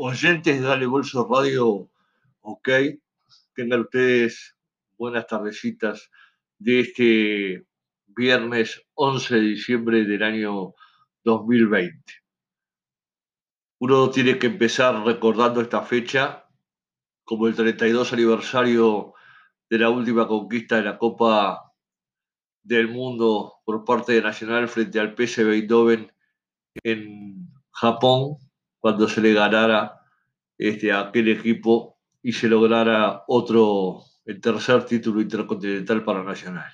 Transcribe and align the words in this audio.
oyentes 0.00 0.60
de 0.60 0.66
Dale 0.66 0.86
Bolso 0.86 1.28
Radio, 1.28 1.90
ok, 2.40 2.68
tengan 3.52 3.80
ustedes 3.80 4.56
buenas 4.96 5.26
tardecitas 5.26 6.08
de 6.56 6.80
este 6.80 7.66
viernes 8.06 8.80
11 8.94 9.34
de 9.34 9.40
diciembre 9.40 10.04
del 10.04 10.22
año 10.22 10.74
2020. 11.24 12.00
Uno 13.80 14.10
tiene 14.10 14.38
que 14.38 14.46
empezar 14.46 15.04
recordando 15.04 15.60
esta 15.60 15.82
fecha 15.82 16.48
como 17.24 17.48
el 17.48 17.56
32 17.56 18.12
aniversario 18.12 19.14
de 19.68 19.78
la 19.78 19.90
última 19.90 20.28
conquista 20.28 20.76
de 20.76 20.82
la 20.82 20.96
Copa 20.96 21.72
del 22.62 22.86
Mundo 22.86 23.54
por 23.64 23.84
parte 23.84 24.12
de 24.12 24.22
Nacional 24.22 24.68
frente 24.68 25.00
al 25.00 25.16
PSV 25.16 25.54
Eindhoven 25.54 26.12
en 26.84 27.50
Japón 27.72 28.38
cuando 28.80 29.08
se 29.08 29.20
le 29.20 29.32
ganara 29.32 30.00
este, 30.56 30.92
a 30.92 31.00
aquel 31.00 31.28
equipo 31.28 31.98
y 32.22 32.32
se 32.32 32.48
lograra 32.48 33.24
otro, 33.28 34.02
el 34.24 34.40
tercer 34.40 34.84
título 34.84 35.20
intercontinental 35.20 36.04
para 36.04 36.22
Nacional. 36.22 36.72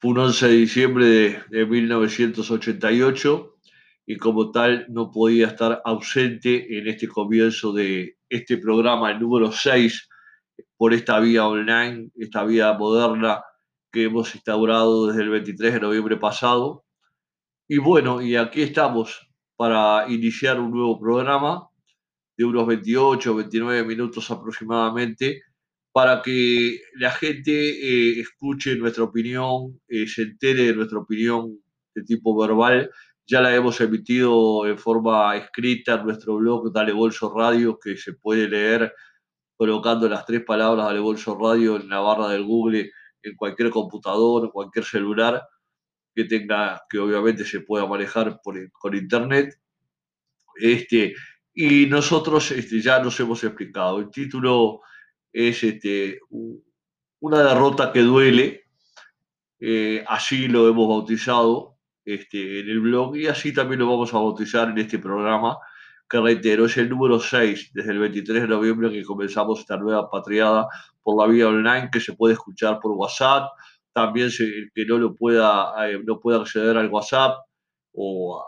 Fue 0.00 0.10
un 0.10 0.18
11 0.18 0.48
de 0.48 0.54
diciembre 0.54 1.06
de, 1.06 1.42
de 1.50 1.66
1988 1.66 3.54
y 4.06 4.16
como 4.16 4.50
tal 4.50 4.86
no 4.90 5.10
podía 5.10 5.48
estar 5.48 5.80
ausente 5.84 6.78
en 6.78 6.88
este 6.88 7.08
comienzo 7.08 7.72
de 7.72 8.18
este 8.28 8.58
programa, 8.58 9.10
el 9.10 9.20
número 9.20 9.50
6, 9.50 10.08
por 10.76 10.92
esta 10.92 11.20
vía 11.20 11.46
online, 11.46 12.10
esta 12.16 12.44
vía 12.44 12.72
moderna 12.74 13.42
que 13.90 14.04
hemos 14.04 14.34
instaurado 14.34 15.06
desde 15.06 15.22
el 15.22 15.30
23 15.30 15.74
de 15.74 15.80
noviembre 15.80 16.16
pasado. 16.16 16.84
Y 17.68 17.78
bueno, 17.78 18.20
y 18.20 18.36
aquí 18.36 18.62
estamos 18.62 19.30
para 19.56 20.06
iniciar 20.08 20.60
un 20.60 20.70
nuevo 20.70 20.98
programa 20.98 21.68
de 22.36 22.44
unos 22.44 22.66
28 22.66 23.34
29 23.34 23.84
minutos 23.84 24.30
aproximadamente 24.30 25.42
para 25.92 26.22
que 26.22 26.80
la 26.96 27.12
gente 27.12 27.52
eh, 27.52 28.20
escuche 28.20 28.74
nuestra 28.74 29.04
opinión, 29.04 29.80
eh, 29.86 30.08
se 30.08 30.22
entere 30.22 30.64
de 30.64 30.74
nuestra 30.74 30.98
opinión 30.98 31.56
de 31.94 32.02
tipo 32.02 32.36
verbal. 32.36 32.90
Ya 33.26 33.40
la 33.40 33.54
hemos 33.54 33.80
emitido 33.80 34.66
en 34.66 34.76
forma 34.76 35.36
escrita 35.36 35.94
en 35.94 36.04
nuestro 36.06 36.36
blog 36.36 36.72
Dale 36.72 36.92
Bolso 36.92 37.32
Radio, 37.32 37.78
que 37.78 37.96
se 37.96 38.14
puede 38.14 38.48
leer 38.48 38.92
colocando 39.56 40.08
las 40.08 40.26
tres 40.26 40.42
palabras 40.44 40.86
Dale 40.86 40.98
Bolso 40.98 41.38
Radio 41.40 41.76
en 41.76 41.88
la 41.88 42.00
barra 42.00 42.28
del 42.28 42.42
Google, 42.44 42.90
en 43.22 43.36
cualquier 43.36 43.70
computador, 43.70 44.46
en 44.46 44.50
cualquier 44.50 44.84
celular 44.84 45.42
que 46.14 46.24
tenga, 46.24 46.82
que 46.88 46.98
obviamente 46.98 47.44
se 47.44 47.60
pueda 47.60 47.86
manejar 47.86 48.40
con 48.42 48.94
internet. 48.94 49.58
Este, 50.56 51.14
y 51.54 51.86
nosotros 51.86 52.50
este, 52.50 52.80
ya 52.80 53.00
nos 53.00 53.18
hemos 53.20 53.42
explicado. 53.44 53.98
El 53.98 54.10
título 54.10 54.80
es 55.32 55.62
este, 55.62 56.20
una 57.20 57.42
derrota 57.42 57.92
que 57.92 58.00
duele, 58.00 58.64
eh, 59.60 60.04
así 60.06 60.48
lo 60.48 60.68
hemos 60.68 60.88
bautizado 60.88 61.78
este, 62.04 62.60
en 62.60 62.68
el 62.68 62.80
blog 62.80 63.16
y 63.16 63.26
así 63.26 63.52
también 63.52 63.80
lo 63.80 63.88
vamos 63.88 64.12
a 64.12 64.18
bautizar 64.18 64.68
en 64.68 64.78
este 64.78 64.98
programa, 64.98 65.56
que 66.08 66.20
reitero, 66.20 66.66
es 66.66 66.76
el 66.76 66.88
número 66.88 67.18
6 67.18 67.70
desde 67.72 67.92
el 67.92 67.98
23 67.98 68.42
de 68.42 68.48
noviembre 68.48 68.90
que 68.90 69.02
comenzamos 69.02 69.60
esta 69.60 69.76
nueva 69.76 70.10
patriada 70.10 70.66
por 71.02 71.18
la 71.18 71.32
vía 71.32 71.48
online 71.48 71.88
que 71.90 72.00
se 72.00 72.12
puede 72.12 72.34
escuchar 72.34 72.78
por 72.78 72.92
WhatsApp, 72.92 73.48
también 73.94 74.28
el 74.38 74.70
que 74.74 74.84
no 74.84 74.98
lo 74.98 75.14
pueda, 75.14 75.72
eh, 75.88 76.00
no 76.04 76.20
pueda 76.20 76.40
acceder 76.40 76.76
al 76.76 76.88
WhatsApp 76.88 77.38
o 77.92 78.40
a 78.40 78.44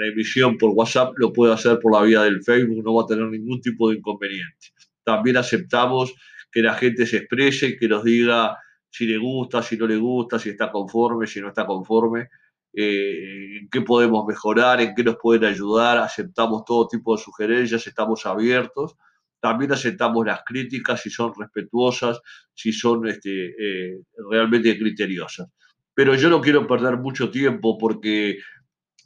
la 0.00 0.06
emisión 0.08 0.56
por 0.56 0.70
WhatsApp 0.70 1.14
lo 1.16 1.32
puede 1.32 1.52
hacer 1.52 1.78
por 1.80 1.92
la 1.92 2.02
vía 2.02 2.22
del 2.22 2.42
Facebook, 2.42 2.82
no 2.84 2.94
va 2.94 3.02
a 3.02 3.06
tener 3.06 3.26
ningún 3.26 3.60
tipo 3.60 3.90
de 3.90 3.96
inconveniente. 3.96 4.68
También 5.04 5.36
aceptamos 5.36 6.14
que 6.50 6.62
la 6.62 6.74
gente 6.74 7.06
se 7.06 7.18
exprese, 7.18 7.76
que 7.76 7.88
nos 7.88 8.04
diga 8.04 8.56
si 8.88 9.06
le 9.06 9.18
gusta, 9.18 9.62
si 9.62 9.76
no 9.76 9.86
le 9.86 9.96
gusta, 9.96 10.38
si 10.38 10.50
está 10.50 10.70
conforme, 10.70 11.26
si 11.26 11.40
no 11.40 11.48
está 11.48 11.66
conforme, 11.66 12.28
eh, 12.72 13.58
en 13.60 13.68
qué 13.68 13.80
podemos 13.80 14.24
mejorar, 14.26 14.80
en 14.80 14.94
qué 14.94 15.02
nos 15.02 15.16
pueden 15.20 15.44
ayudar. 15.44 15.98
Aceptamos 15.98 16.64
todo 16.64 16.86
tipo 16.86 17.16
de 17.16 17.22
sugerencias, 17.22 17.86
estamos 17.86 18.24
abiertos. 18.26 18.96
También 19.44 19.72
aceptamos 19.72 20.24
las 20.24 20.40
críticas 20.42 21.02
si 21.02 21.10
son 21.10 21.30
respetuosas, 21.38 22.18
si 22.54 22.72
son 22.72 23.06
este, 23.06 23.48
eh, 23.48 24.00
realmente 24.30 24.78
criteriosas. 24.78 25.50
Pero 25.92 26.14
yo 26.14 26.30
no 26.30 26.40
quiero 26.40 26.66
perder 26.66 26.96
mucho 26.96 27.30
tiempo 27.30 27.76
porque 27.76 28.38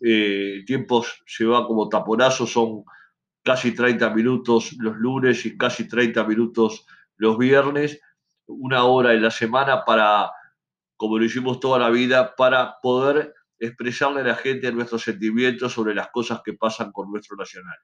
eh, 0.01 0.63
tiempos 0.65 1.25
se 1.27 1.45
va 1.45 1.67
como 1.67 1.89
taponazo, 1.89 2.47
son 2.47 2.85
casi 3.43 3.75
30 3.75 4.11
minutos 4.11 4.75
los 4.79 4.95
lunes 4.95 5.45
y 5.45 5.59
casi 5.59 5.89
30 5.89 6.23
minutos 6.23 6.87
los 7.17 7.37
viernes, 7.37 8.01
una 8.47 8.85
hora 8.85 9.15
en 9.15 9.23
la 9.23 9.33
semana 9.33 9.85
para, 9.85 10.31
como 10.97 11.19
lo 11.19 11.25
hicimos 11.25 11.59
toda 11.59 11.81
la 11.81 11.91
vida, 11.91 12.37
para 12.37 12.77
poder 12.81 13.35
expresarle 13.59 14.21
a 14.21 14.25
la 14.25 14.37
gente 14.37 14.71
nuestros 14.71 15.03
sentimientos 15.03 15.73
sobre 15.73 15.97
las 15.97 16.11
cosas 16.11 16.43
que 16.45 16.53
pasan 16.53 16.93
con 16.93 17.11
nuestro 17.11 17.37
nacional. 17.37 17.79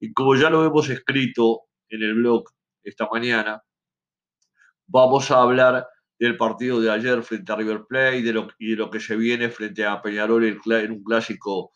Y 0.00 0.12
como 0.12 0.36
ya 0.36 0.50
lo 0.50 0.64
hemos 0.64 0.88
escrito 0.88 1.62
en 1.88 2.02
el 2.02 2.14
blog 2.14 2.44
esta 2.82 3.08
mañana, 3.10 3.62
vamos 4.86 5.30
a 5.30 5.42
hablar 5.42 5.86
del 6.18 6.36
partido 6.36 6.80
de 6.80 6.90
ayer 6.90 7.22
frente 7.22 7.52
a 7.52 7.56
River 7.56 7.84
Plate 7.88 8.18
y 8.18 8.22
de 8.22 8.32
lo, 8.32 8.90
que 8.90 9.00
se 9.00 9.16
viene 9.16 9.50
frente 9.50 9.84
a 9.84 10.02
Peñarol 10.02 10.44
en, 10.44 10.92
un 10.92 11.02
clásico 11.04 11.72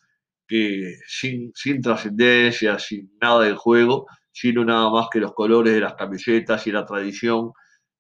que 0.47 0.97
sin, 1.06 1.53
sin 1.55 1.81
trascendencia, 1.81 2.78
sin 2.78 3.16
nada 3.21 3.44
del 3.44 3.56
juego, 3.56 4.06
sino 4.33 4.65
nada 4.65 4.91
más 4.91 5.09
que 5.10 5.21
los 5.21 5.33
colores 5.34 5.75
de 5.75 5.81
las 5.81 5.94
camisetas 5.94 6.66
y 6.66 6.72
la 6.72 6.84
tradición 6.84 7.53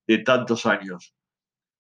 de 0.06 0.18
tantos 0.18 0.66
años 0.66 1.14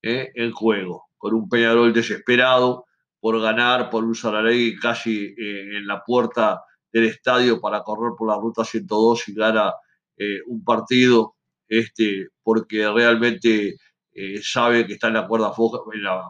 ¿eh? 0.02 0.30
en 0.34 0.52
juego, 0.52 1.06
con 1.16 1.34
un 1.34 1.48
Peñarol 1.48 1.92
desesperado 1.92 2.86
por 3.20 3.40
ganar, 3.40 3.90
por 3.90 4.04
un 4.04 4.14
Saralegui 4.14 4.76
casi 4.76 5.26
eh, 5.26 5.76
en 5.78 5.86
la 5.86 6.02
puerta 6.04 6.60
del 6.92 7.04
estadio 7.04 7.60
para 7.60 7.82
correr 7.82 8.12
por 8.16 8.28
la 8.28 8.36
ruta 8.36 8.64
102 8.64 9.28
y 9.28 9.34
gana 9.34 9.72
eh, 10.16 10.40
un 10.46 10.62
partido, 10.62 11.34
este, 11.68 12.28
porque 12.42 12.88
realmente 12.90 13.76
eh, 14.14 14.40
sabe 14.42 14.86
que 14.86 14.94
está 14.94 15.08
en 15.08 15.14
la, 15.14 15.26
cuerda 15.26 15.52
floja, 15.52 15.78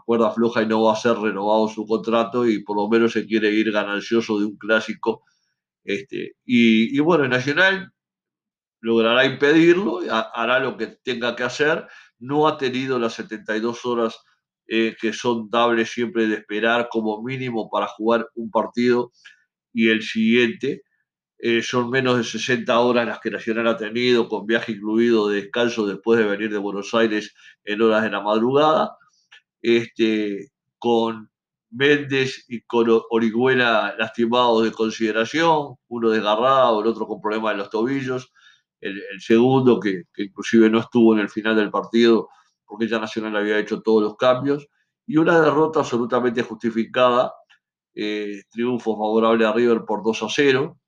cuerda 0.07 0.31
floja 0.31 0.63
y 0.63 0.67
no 0.67 0.85
va 0.85 0.93
a 0.93 0.97
ser 0.97 1.17
renovado 1.19 1.67
su 1.69 1.85
contrato 1.85 2.47
y 2.49 2.63
por 2.63 2.77
lo 2.77 2.89
menos 2.89 3.13
se 3.13 3.27
quiere 3.27 3.51
ir 3.51 3.73
ganancioso 3.73 4.39
de 4.39 4.47
un 4.47 4.57
clásico. 4.57 5.25
Este, 5.85 6.37
y, 6.45 6.99
bueno, 7.01 7.27
Nacional 7.27 7.93
logrará 8.81 9.25
impedirlo, 9.25 10.01
hará 10.11 10.61
lo 10.61 10.77
que 10.77 10.99
tenga 11.03 11.35
que 11.35 11.43
hacer. 11.43 11.89
No 12.19 12.47
ha 12.47 12.57
tenido 12.57 12.99
las 13.01 13.15
72 13.15 13.85
horas 13.85 14.17
eh, 14.69 14.97
que 15.01 15.13
son 15.13 15.51
dables 15.51 15.91
siempre 15.91 16.29
de 16.29 16.37
esperar 16.37 16.89
como 16.89 17.21
mínimo 17.23 17.69
para 17.69 17.89
jugar 17.89 18.29
un 18.37 18.51
partido 18.51 19.11
y 19.73 19.89
el 19.89 20.03
siguiente. 20.03 20.83
Eh, 21.39 21.63
son 21.63 21.91
menos 21.91 22.19
de 22.19 22.25
60 22.25 22.79
horas 22.79 23.07
las 23.07 23.19
que 23.19 23.31
Nacional 23.31 23.67
ha 23.67 23.77
tenido, 23.77 24.29
con 24.29 24.47
viaje 24.47 24.73
incluido 24.73 25.29
de 25.29 25.43
descanso 25.43 25.87
después 25.87 26.19
de 26.21 26.27
venir 26.27 26.53
de 26.53 26.59
Buenos 26.59 26.95
Aires 26.95 27.35
en 27.65 27.83
horas 27.83 28.05
de 28.05 28.11
la 28.11 28.21
madrugada, 28.21 28.97
este, 29.61 30.53
con 30.79 31.31
Méndez 31.71 32.45
y 32.49 32.61
con 32.63 32.87
Orihuela 33.11 33.95
lastimados 33.99 34.65
de 34.65 34.73
consideración, 34.73 35.77
uno 35.89 36.11
desgarrado, 36.11 36.81
el 36.81 36.87
otro 36.87 37.07
con 37.07 37.21
problemas 37.21 37.53
en 37.53 37.59
los 37.59 37.71
tobillos, 37.71 38.33
el, 38.81 39.01
segundo 39.21 39.81
que, 39.81 40.05
inclusive 40.17 40.69
no 40.69 40.81
estuvo 40.81 41.15
en 41.15 41.21
el 41.21 41.29
final 41.29 41.57
del 41.57 41.71
partido 41.71 42.29
porque 42.67 42.89
ya 42.89 42.99
Nacional 42.99 43.37
había 43.37 43.59
hecho 43.59 43.83
todos 43.83 44.03
los 44.03 44.17
cambios, 44.17 44.67
y 45.07 45.19
una 45.19 45.41
derrota 45.41 45.81
absolutamente 45.81 46.43
justificada, 46.43 47.33
eh, 47.95 48.43
triunfo 48.51 48.97
favorable 48.97 49.45
a 49.45 49.53
River 49.53 49.83
por 49.87 50.03
2 50.03 50.23
a 50.23 50.29
0, 50.29 50.79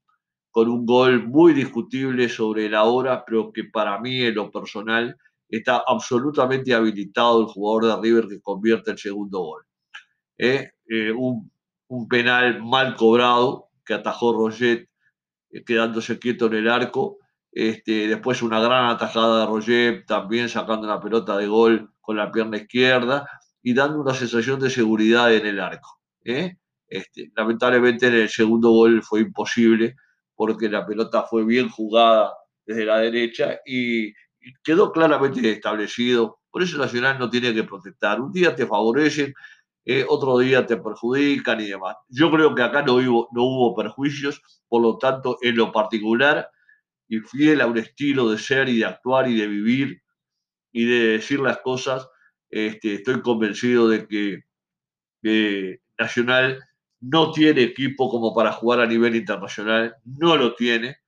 con 0.51 0.69
un 0.69 0.87
gol 0.87 1.27
muy 1.27 1.53
discutible 1.53 2.29
sobre 2.29 2.69
la 2.69 2.85
hora, 2.85 3.25
pero 3.27 3.53
que 3.53 3.65
para 3.65 3.99
mí 4.01 4.23
en 4.23 4.37
lo 4.37 4.51
personal 4.51 5.17
está 5.49 5.83
absolutamente 5.87 6.73
habilitado 6.75 7.41
el 7.43 7.47
jugador 7.47 7.87
de 7.97 8.03
River 8.03 8.29
que 8.29 8.41
convierte 8.41 8.93
el 8.93 8.99
segundo 8.99 9.41
gol. 9.41 9.63
Eh, 10.39 10.71
eh, 10.89 11.13
un, 11.13 11.51
penal 12.09 12.63
mal 12.63 12.97
cobrado 12.97 13.69
que 13.85 13.95
atajó 13.95 14.33
Roget 14.33 14.89
quedándose 15.67 16.19
quieto 16.19 16.47
en 16.47 16.55
el 16.55 16.69
arco. 16.69 17.19
Este, 17.53 18.09
después 18.09 18.43
una 18.43 18.61
gran 18.61 18.87
atajada 18.87 19.41
de 19.41 19.47
Roget 19.47 20.07
también 20.07 20.49
sacando 20.49 20.87
una 20.87 21.01
pelota 21.01 21.37
de 21.37 21.47
gol 21.47 21.93
con 22.01 22.17
la 22.17 22.33
pierna 22.33 22.57
izquierda 22.57 23.29
y 23.63 23.75
dando 23.75 24.01
una 24.01 24.15
sensación 24.15 24.59
de 24.59 24.71
seguridad 24.71 25.33
en 25.33 25.47
el 25.47 25.61
arco. 25.61 26.01
Este, 26.89 27.31
lamentablemente 27.37 28.07
en 28.07 28.15
el 28.15 28.29
segundo 28.29 28.71
gol 28.71 29.03
fue 29.03 29.21
imposible 29.21 29.97
porque 30.35 30.69
la 30.69 30.87
pelota 30.87 31.23
fue 31.23 31.45
bien 31.45 31.69
jugada 31.69 32.33
desde 32.67 32.85
la 32.85 32.99
derecha 32.99 33.59
y, 33.65 34.13
quedó 34.63 34.93
claramente 34.93 35.51
establecido. 35.51 36.41
Por 36.51 36.63
eso 36.63 36.77
Nacional 36.77 37.19
no 37.19 37.31
tiene 37.31 37.55
que 37.55 37.65
protestar. 37.65 38.21
Un 38.21 38.31
día 38.31 38.55
te 38.55 38.67
favorecen 38.67 39.33
eh, 39.87 40.05
otro 40.09 40.39
día 40.39 40.67
te 40.67 40.77
perjudican 40.77 41.61
y 41.61 41.69
demás. 41.69 41.97
Yo 42.09 42.31
creo 42.31 42.55
que 42.55 42.63
acá 42.63 42.83
no 42.83 42.95
hubo, 42.95 43.29
no 43.33 43.43
hubo 43.43 43.75
perjuicios, 43.75 44.43
por 44.69 44.83
lo 44.83 44.99
tanto, 44.99 45.39
en 45.43 45.57
lo 45.57 45.73
particular, 45.73 46.49
y 47.09 47.21
fiel 47.21 47.61
a 47.61 47.67
un 47.67 47.79
estilo 47.79 48.31
de 48.31 48.39
ser 48.39 48.69
y 48.69 48.79
de 48.79 48.87
actuar 48.87 49.29
y 49.29 49.37
de 49.37 49.47
vivir 49.47 50.03
y 50.73 50.85
de 50.87 51.09
decir 51.13 51.41
las 51.41 51.59
cosas, 51.59 52.09
este, 52.51 52.95
estoy 52.95 53.21
convencido 53.23 53.89
de 53.89 54.07
que 54.07 55.79
Nacional 55.99 56.63
no 57.07 57.33
tiene 57.33 57.63
equipo 57.63 58.09
como 58.09 58.35
para 58.35 58.53
jugar 58.53 58.81
a 58.81 58.87
nivel 58.87 59.15
internacional, 59.15 59.97
no 60.05 60.37
lo 60.37 60.55
tiene. 60.55 60.99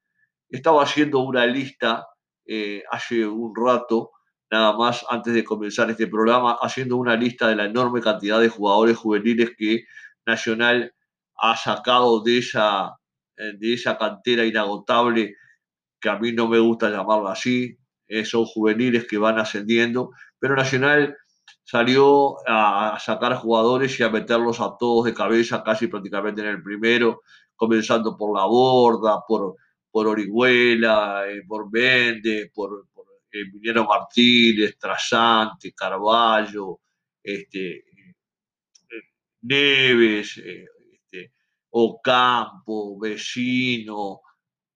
Estaba 0.49 0.83
haciendo 0.83 1.21
una 1.21 1.47
lista 1.47 2.07
eh, 2.45 2.83
hace 2.91 3.27
un 3.27 3.55
rato, 3.57 4.13
nada 4.51 4.77
más 4.77 5.05
antes 5.09 5.33
de 5.33 5.43
comenzar 5.43 5.91
este 5.91 6.07
programa, 6.07 6.59
haciendo 6.61 6.97
una 6.97 7.17
lista 7.17 7.49
de 7.49 7.57
la 7.57 7.65
enorme 7.65 8.01
cantidad 8.01 8.41
de 8.41 8.49
jugadores 8.49 8.97
juveniles 8.97 9.53
que 9.57 9.85
Nacional 10.27 10.93
ha 11.37 11.57
sacado 11.57 12.23
de 12.23 12.39
esa, 12.39 12.97
eh, 13.37 13.53
de 13.59 13.75
esa 13.75 13.97
cantera 13.97 14.45
inagotable, 14.45 15.35
que 16.01 16.09
a 16.11 16.19
mí 16.19 16.33
no 16.33 16.47
me 16.47 16.59
gusta 16.59 16.91
llamarla 16.91 17.33
así, 17.33 17.79
eh, 18.09 18.25
son 18.25 18.45
juveniles 18.45 19.07
que 19.07 19.19
van 19.19 19.39
ascendiendo, 19.39 20.11
pero 20.39 20.57
Nacional 20.57 21.17
salió 21.67 22.37
a 22.47 22.97
sacar 23.01 23.35
jugadores 23.35 23.99
y 23.99 24.05
a 24.05 24.09
meterlos 24.09 24.61
a 24.61 24.77
todos 24.79 25.07
de 25.07 25.15
cabeza 25.15 25.65
casi 25.65 25.89
prácticamente 25.89 26.41
en 26.41 26.47
el 26.47 26.63
primero, 26.63 27.23
comenzando 27.57 28.17
por 28.17 28.37
La 28.37 28.47
Borda, 28.47 29.21
por, 29.27 29.57
por 29.91 30.07
Orihuela, 30.07 31.25
eh, 31.29 31.43
por 31.47 31.71
Méndez, 31.73 32.53
por, 32.55 32.87
por 32.95 33.07
Martínez, 33.89 34.79
Trasante, 34.79 35.73
Carballo, 35.73 36.79
este, 37.21 37.79
eh, 37.79 38.15
Neves, 39.43 40.39
eh, 40.39 40.67
este, 40.93 41.33
Ocampo, 41.71 42.97
Vecino, 43.01 44.21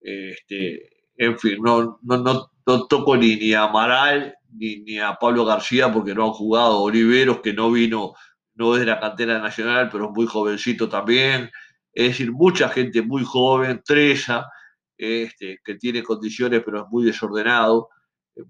este, 0.00 1.04
en 1.16 1.38
fin, 1.38 1.58
no, 1.62 2.00
no, 2.02 2.16
no, 2.18 2.50
no 2.66 2.86
toco 2.88 3.16
ni, 3.16 3.36
ni 3.36 3.54
Amaral 3.54 4.34
ni, 4.52 4.98
a 4.98 5.14
Pablo 5.14 5.44
García 5.44 5.92
porque 5.92 6.14
no 6.14 6.26
han 6.26 6.32
jugado, 6.32 6.80
Oliveros 6.80 7.40
que 7.40 7.52
no 7.52 7.70
vino, 7.70 8.14
no 8.54 8.74
es 8.74 8.80
de 8.80 8.86
la 8.86 9.00
cantera 9.00 9.38
nacional, 9.38 9.88
pero 9.90 10.06
es 10.06 10.10
muy 10.12 10.26
jovencito 10.26 10.88
también. 10.88 11.50
Es 11.92 12.08
decir, 12.08 12.32
mucha 12.32 12.68
gente 12.68 13.02
muy 13.02 13.24
joven, 13.24 13.82
Treza, 13.84 14.46
este, 14.96 15.58
que 15.64 15.74
tiene 15.76 16.02
condiciones 16.02 16.62
pero 16.64 16.82
es 16.82 16.86
muy 16.90 17.04
desordenado. 17.04 17.88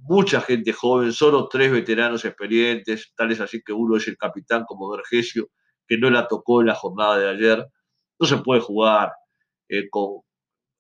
Mucha 0.03 0.41
gente 0.41 0.73
joven, 0.73 1.13
solo 1.13 1.49
tres 1.49 1.73
veteranos 1.73 2.25
experientes, 2.25 3.13
tales 3.17 3.41
así 3.41 3.63
que 3.65 3.73
uno 3.73 3.97
es 3.97 4.07
el 4.09 4.17
capitán 4.17 4.65
como 4.67 4.91
Vergesio, 4.91 5.49
que 5.87 5.99
no 5.99 6.11
la 6.11 6.29
tocó 6.29 6.61
en 6.61 6.69
la 6.69 6.75
jornada 6.75 7.19
de 7.19 7.29
ayer. 7.31 7.67
No 8.19 8.27
se 8.27 8.37
puede 8.39 8.61
jugar 8.61 9.13
eh, 9.69 9.89
con, 9.91 10.21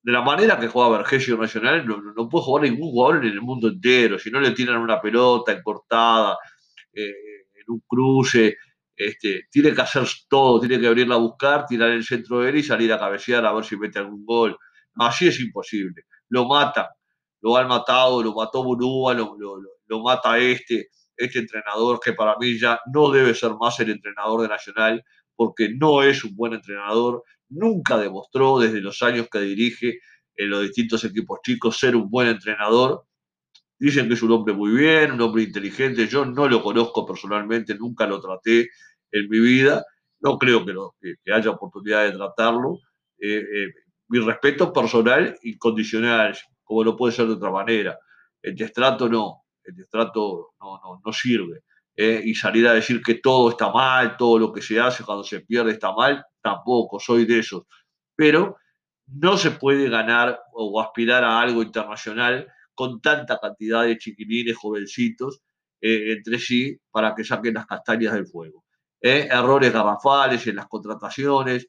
de 0.02 0.12
la 0.12 0.22
manera 0.22 0.58
que 0.58 0.68
juega 0.68 0.98
Vergesio 0.98 1.36
Nacional, 1.36 1.86
no, 1.86 2.28
puede 2.28 2.44
jugar 2.44 2.64
ningún 2.64 2.90
jugador 2.90 3.24
en 3.24 3.32
el 3.32 3.40
mundo 3.42 3.68
entero. 3.68 4.18
Si 4.18 4.30
no 4.30 4.40
le 4.40 4.52
tiran 4.52 4.78
una 4.78 5.00
pelota 5.00 5.52
en 5.52 5.62
cortada, 5.62 6.38
eh, 6.92 7.12
en 7.54 7.64
un 7.68 7.82
cruce, 7.86 8.56
este, 8.96 9.46
tiene 9.50 9.74
que 9.74 9.80
hacer 9.80 10.06
todo, 10.28 10.60
tiene 10.60 10.80
que 10.80 10.86
abrirla 10.86 11.16
a 11.16 11.18
buscar, 11.18 11.66
tirar 11.66 11.90
el 11.90 12.04
centro 12.04 12.40
de 12.40 12.50
él 12.50 12.56
y 12.56 12.62
salir 12.62 12.92
a 12.92 12.98
cabecear 12.98 13.44
a 13.44 13.52
ver 13.52 13.64
si 13.64 13.76
mete 13.76 13.98
algún 13.98 14.24
gol. 14.24 14.56
Así 14.96 15.28
es 15.28 15.40
imposible. 15.40 16.04
Lo 16.28 16.46
matan, 16.46 16.86
lo 17.40 17.56
han 17.56 17.68
matado, 17.68 18.22
lo 18.22 18.34
mató 18.34 18.62
Burúa, 18.62 19.14
lo, 19.14 19.36
lo, 19.86 20.02
mata 20.02 20.38
este, 20.38 20.88
este 21.16 21.38
entrenador 21.38 22.00
que 22.00 22.12
para 22.12 22.36
mí 22.38 22.58
ya 22.58 22.80
no 22.92 23.10
debe 23.10 23.34
ser 23.34 23.52
más 23.58 23.78
el 23.80 23.90
entrenador 23.90 24.42
de 24.42 24.48
Nacional 24.48 25.04
porque 25.34 25.70
no 25.74 26.02
es 26.02 26.22
un 26.22 26.36
buen 26.36 26.52
entrenador, 26.52 27.24
nunca 27.50 27.98
demostró 27.98 28.58
desde 28.58 28.80
los 28.80 29.02
años 29.02 29.28
que 29.30 29.40
dirige 29.40 30.00
en 30.36 30.50
los 30.50 30.62
distintos 30.62 31.04
equipos 31.04 31.40
chicos 31.42 31.78
ser 31.78 31.96
un 31.96 32.08
buen 32.08 32.28
entrenador. 32.28 33.04
Dicen 33.78 34.08
que 34.08 34.14
es 34.14 34.22
un 34.22 34.32
hombre 34.32 34.54
muy 34.54 34.70
bien, 34.72 35.12
un 35.12 35.20
hombre 35.20 35.42
inteligente. 35.42 36.06
Yo 36.06 36.24
no 36.24 36.48
lo 36.48 36.62
conozco 36.62 37.06
personalmente, 37.06 37.74
nunca 37.74 38.06
lo 38.06 38.20
traté 38.20 38.70
en 39.10 39.28
mi 39.28 39.40
vida. 39.40 39.84
No 40.20 40.38
creo 40.38 40.64
que, 40.64 41.32
haya 41.32 41.50
oportunidad 41.50 42.04
de 42.04 42.12
tratarlo. 42.12 42.78
Eh, 43.18 43.38
eh, 43.38 43.68
mi 44.08 44.18
respeto 44.18 44.72
personal 44.72 45.38
incondicional, 45.42 46.36
como 46.64 46.84
no 46.84 46.96
puede 46.96 47.12
ser 47.12 47.26
de 47.26 47.34
otra 47.34 47.50
manera. 47.50 47.98
El 48.42 48.54
destrato 48.54 49.08
no, 49.08 49.44
el 49.64 49.74
destrato 49.76 50.50
no, 50.60 50.80
no, 50.82 51.00
no 51.04 51.12
sirve. 51.12 51.62
Eh, 52.02 52.22
y 52.24 52.34
salir 52.34 52.66
a 52.66 52.72
decir 52.72 53.02
que 53.02 53.16
todo 53.16 53.50
está 53.50 53.70
mal, 53.70 54.16
todo 54.16 54.38
lo 54.38 54.50
que 54.54 54.62
se 54.62 54.80
hace 54.80 55.04
cuando 55.04 55.22
se 55.22 55.40
pierde 55.40 55.72
está 55.72 55.92
mal, 55.92 56.24
tampoco, 56.40 56.98
soy 56.98 57.26
de 57.26 57.40
esos. 57.40 57.64
Pero 58.16 58.56
no 59.06 59.36
se 59.36 59.50
puede 59.50 59.90
ganar 59.90 60.40
o 60.54 60.80
aspirar 60.80 61.24
a 61.24 61.38
algo 61.38 61.62
internacional 61.62 62.48
con 62.74 63.02
tanta 63.02 63.38
cantidad 63.38 63.82
de 63.82 63.98
chiquilines, 63.98 64.56
jovencitos, 64.56 65.42
eh, 65.78 66.12
entre 66.12 66.38
sí, 66.38 66.74
para 66.90 67.14
que 67.14 67.22
saquen 67.22 67.52
las 67.52 67.66
castañas 67.66 68.14
del 68.14 68.26
fuego. 68.26 68.64
Eh, 69.02 69.28
errores 69.30 69.70
garrafales 69.70 70.46
en 70.46 70.56
las 70.56 70.68
contrataciones, 70.68 71.68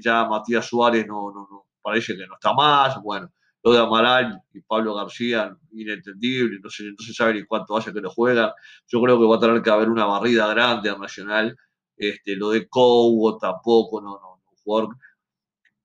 ya 0.00 0.26
Matías 0.26 0.66
Suárez 0.66 1.08
no, 1.08 1.32
no, 1.32 1.48
no, 1.50 1.66
parece 1.82 2.16
que 2.16 2.24
no 2.24 2.34
está 2.34 2.52
más, 2.52 3.02
bueno, 3.02 3.32
lo 3.64 3.72
de 3.72 3.78
Amaral 3.78 4.42
y 4.52 4.60
Pablo 4.60 4.94
García, 4.94 5.56
inentendible, 5.72 6.60
no 6.62 6.68
se, 6.68 6.84
no 6.84 6.98
se 6.98 7.14
sabe 7.14 7.34
ni 7.34 7.44
cuánto 7.44 7.74
hace 7.76 7.94
que 7.94 8.00
lo 8.00 8.10
juegan. 8.10 8.50
Yo 8.86 9.00
creo 9.02 9.18
que 9.18 9.26
va 9.26 9.36
a 9.36 9.40
tener 9.40 9.62
que 9.62 9.70
haber 9.70 9.88
una 9.88 10.04
barrida 10.04 10.46
grande 10.48 10.90
al 10.90 11.00
Nacional. 11.00 11.56
Este, 11.96 12.36
lo 12.36 12.50
de 12.50 12.68
Cobo 12.68 13.38
tampoco, 13.38 14.02
no, 14.02 14.20
no, 14.20 14.34
un 14.34 14.56
jugador 14.62 14.96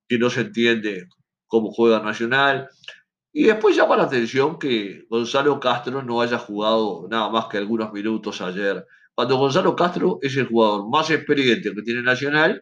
que 0.09 0.19
no 0.19 0.29
se 0.29 0.41
entiende 0.41 1.07
cómo 1.47 1.71
juega 1.71 2.01
Nacional. 2.01 2.67
Y 3.31 3.43
después 3.43 3.77
llama 3.77 3.95
la 3.95 4.03
atención 4.03 4.59
que 4.59 5.05
Gonzalo 5.09 5.57
Castro 5.61 6.03
no 6.03 6.19
haya 6.21 6.37
jugado 6.37 7.07
nada 7.09 7.29
más 7.29 7.45
que 7.45 7.59
algunos 7.59 7.93
minutos 7.93 8.41
ayer. 8.41 8.85
Cuando 9.15 9.37
Gonzalo 9.37 9.75
Castro 9.75 10.19
es 10.21 10.35
el 10.35 10.47
jugador 10.47 10.89
más 10.89 11.09
experiente 11.11 11.73
que 11.73 11.81
tiene 11.83 12.01
Nacional, 12.01 12.61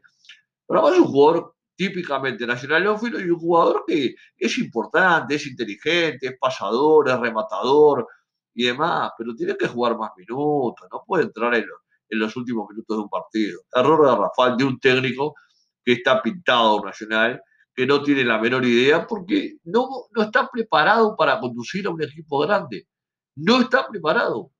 pero 0.67 0.81
además 0.81 0.99
es 0.99 1.05
un 1.05 1.11
jugador 1.11 1.56
típicamente 1.77 2.45
nacionalófilo 2.45 3.21
y 3.21 3.29
un 3.29 3.39
jugador 3.39 3.83
que 3.87 4.15
es 4.35 4.57
importante, 4.57 5.35
es 5.35 5.45
inteligente, 5.45 6.27
es 6.27 6.37
pasador, 6.39 7.07
es 7.07 7.19
rematador 7.19 8.07
y 8.53 8.65
demás, 8.65 9.11
pero 9.17 9.35
tiene 9.35 9.55
que 9.55 9.67
jugar 9.67 9.95
más 9.95 10.11
minutos, 10.17 10.87
no 10.91 11.03
puede 11.05 11.25
entrar 11.25 11.53
en, 11.55 11.65
los 12.09 12.35
últimos 12.35 12.67
minutos 12.69 12.97
de 12.97 13.03
un 13.03 13.09
partido. 13.09 13.61
Error 13.71 14.09
de 14.09 14.15
Rafael, 14.15 14.57
de 14.57 14.63
un 14.63 14.79
técnico 14.79 15.35
que 15.85 15.93
está 15.93 16.21
pintado 16.21 16.83
nacional, 16.83 17.41
que 17.75 17.85
no 17.85 18.01
tiene 18.01 18.23
la 18.23 18.39
menor 18.39 18.65
idea 18.65 19.05
porque 19.05 19.57
no, 19.65 19.87
no 20.15 20.23
está 20.23 20.49
preparado 20.49 21.15
para 21.15 21.39
conducir 21.39 21.85
a 21.85 21.91
un 21.91 22.01
equipo 22.01 22.39
grande. 22.39 22.87
No 23.35 23.61
está 23.61 23.87
preparado. 23.87 24.51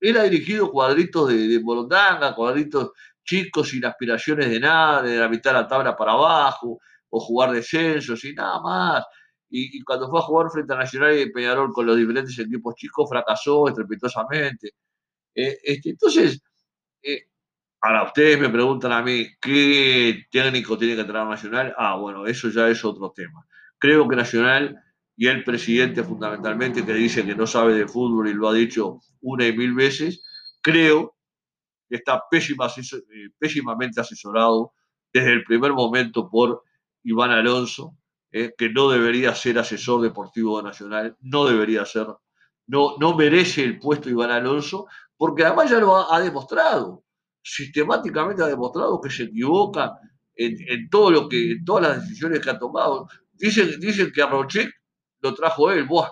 Él 0.00 0.16
ha 0.16 0.24
dirigido 0.24 0.72
cuadritos 0.72 1.28
de, 1.28 1.46
de 1.46 1.62
cuadritos 2.34 2.90
chicos 3.24 3.70
sin 3.70 3.84
aspiraciones 3.84 4.50
de 4.50 4.60
nada, 4.60 5.02
de 5.02 5.16
la 5.16 5.28
mitad 5.28 5.52
de 5.52 5.60
la 5.60 5.68
tabla 5.68 5.96
para 5.96 6.12
abajo, 6.12 6.78
o 7.10 7.20
jugar 7.20 7.52
descensos 7.52 8.24
y 8.24 8.34
nada 8.34 8.60
más. 8.60 9.04
Y, 9.50 9.82
cuando 9.84 10.08
fue 10.08 10.18
a 10.18 10.22
jugar 10.22 10.50
frente 10.50 10.72
a 10.74 10.76
Nacional 10.76 11.16
y 11.16 11.30
Peñarol 11.30 11.72
con 11.72 11.86
los 11.86 11.96
diferentes 11.96 12.36
equipos 12.38 12.74
chicos, 12.74 13.08
fracasó 13.08 13.68
estrepitosamente. 13.68 14.70
Eh, 15.34 15.58
este, 15.62 15.90
entonces, 15.90 16.42
eh, 17.02 17.28
ahora 17.80 18.04
ustedes 18.04 18.40
me 18.40 18.48
preguntan 18.48 18.92
a 18.92 19.02
mí 19.02 19.28
qué 19.40 20.24
técnico 20.30 20.76
tiene 20.76 20.96
que 20.96 21.02
entrar 21.02 21.26
Nacional. 21.28 21.74
Ah, 21.78 21.96
bueno, 21.96 22.26
eso 22.26 22.48
ya 22.48 22.68
es 22.68 22.84
otro 22.84 23.12
tema. 23.14 23.46
Creo 23.78 24.08
que 24.08 24.16
Nacional 24.16 24.76
y 25.16 25.28
el 25.28 25.44
presidente 25.44 26.02
fundamentalmente, 26.02 26.84
que 26.84 26.94
dice 26.94 27.24
que 27.24 27.36
no 27.36 27.46
sabe 27.46 27.74
de 27.74 27.86
fútbol 27.86 28.28
y 28.28 28.34
lo 28.34 28.48
ha 28.48 28.54
dicho 28.54 29.00
una 29.20 29.46
y 29.46 29.56
mil 29.56 29.74
veces, 29.74 30.22
creo 30.60 31.13
está 31.88 32.24
eh, 32.32 33.28
pésimamente 33.38 34.00
asesorado 34.00 34.72
desde 35.12 35.32
el 35.32 35.44
primer 35.44 35.72
momento 35.72 36.28
por 36.28 36.62
Iván 37.02 37.30
Alonso, 37.30 37.96
eh, 38.32 38.52
que 38.56 38.70
no 38.70 38.88
debería 38.88 39.34
ser 39.34 39.58
asesor 39.58 40.02
deportivo 40.02 40.60
Nacional, 40.60 41.16
no 41.20 41.44
debería 41.44 41.84
ser, 41.84 42.06
no, 42.66 42.96
no 42.98 43.16
merece 43.16 43.62
el 43.62 43.78
puesto 43.78 44.10
Iván 44.10 44.30
Alonso, 44.30 44.86
porque 45.16 45.44
además 45.44 45.70
ya 45.70 45.78
lo 45.78 46.12
ha, 46.12 46.20
demostrado, 46.20 47.04
sistemáticamente 47.42 48.42
ha 48.42 48.46
demostrado 48.46 49.00
que 49.00 49.10
se 49.10 49.24
equivoca 49.24 49.96
en, 50.34 50.88
todo 50.88 51.10
lo 51.10 51.28
que, 51.28 51.52
en 51.52 51.64
todas 51.64 51.88
las 51.88 52.02
decisiones 52.02 52.40
que 52.40 52.50
ha 52.50 52.58
tomado. 52.58 53.08
Dicen, 53.32 53.78
dicen 53.78 54.10
que 54.12 54.22
a 54.22 54.26
Rochet 54.26 54.70
lo 55.20 55.34
trajo 55.34 55.70
él, 55.70 55.84
¡buah! 55.84 56.10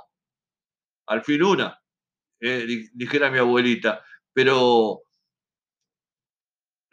Al 1.07 1.25
fin 1.25 1.43
una, 1.43 1.83
eh, 2.41 2.88
dijera 2.95 3.31
mi 3.31 3.38
abuelita. 3.38 4.02
Pero 4.33 5.02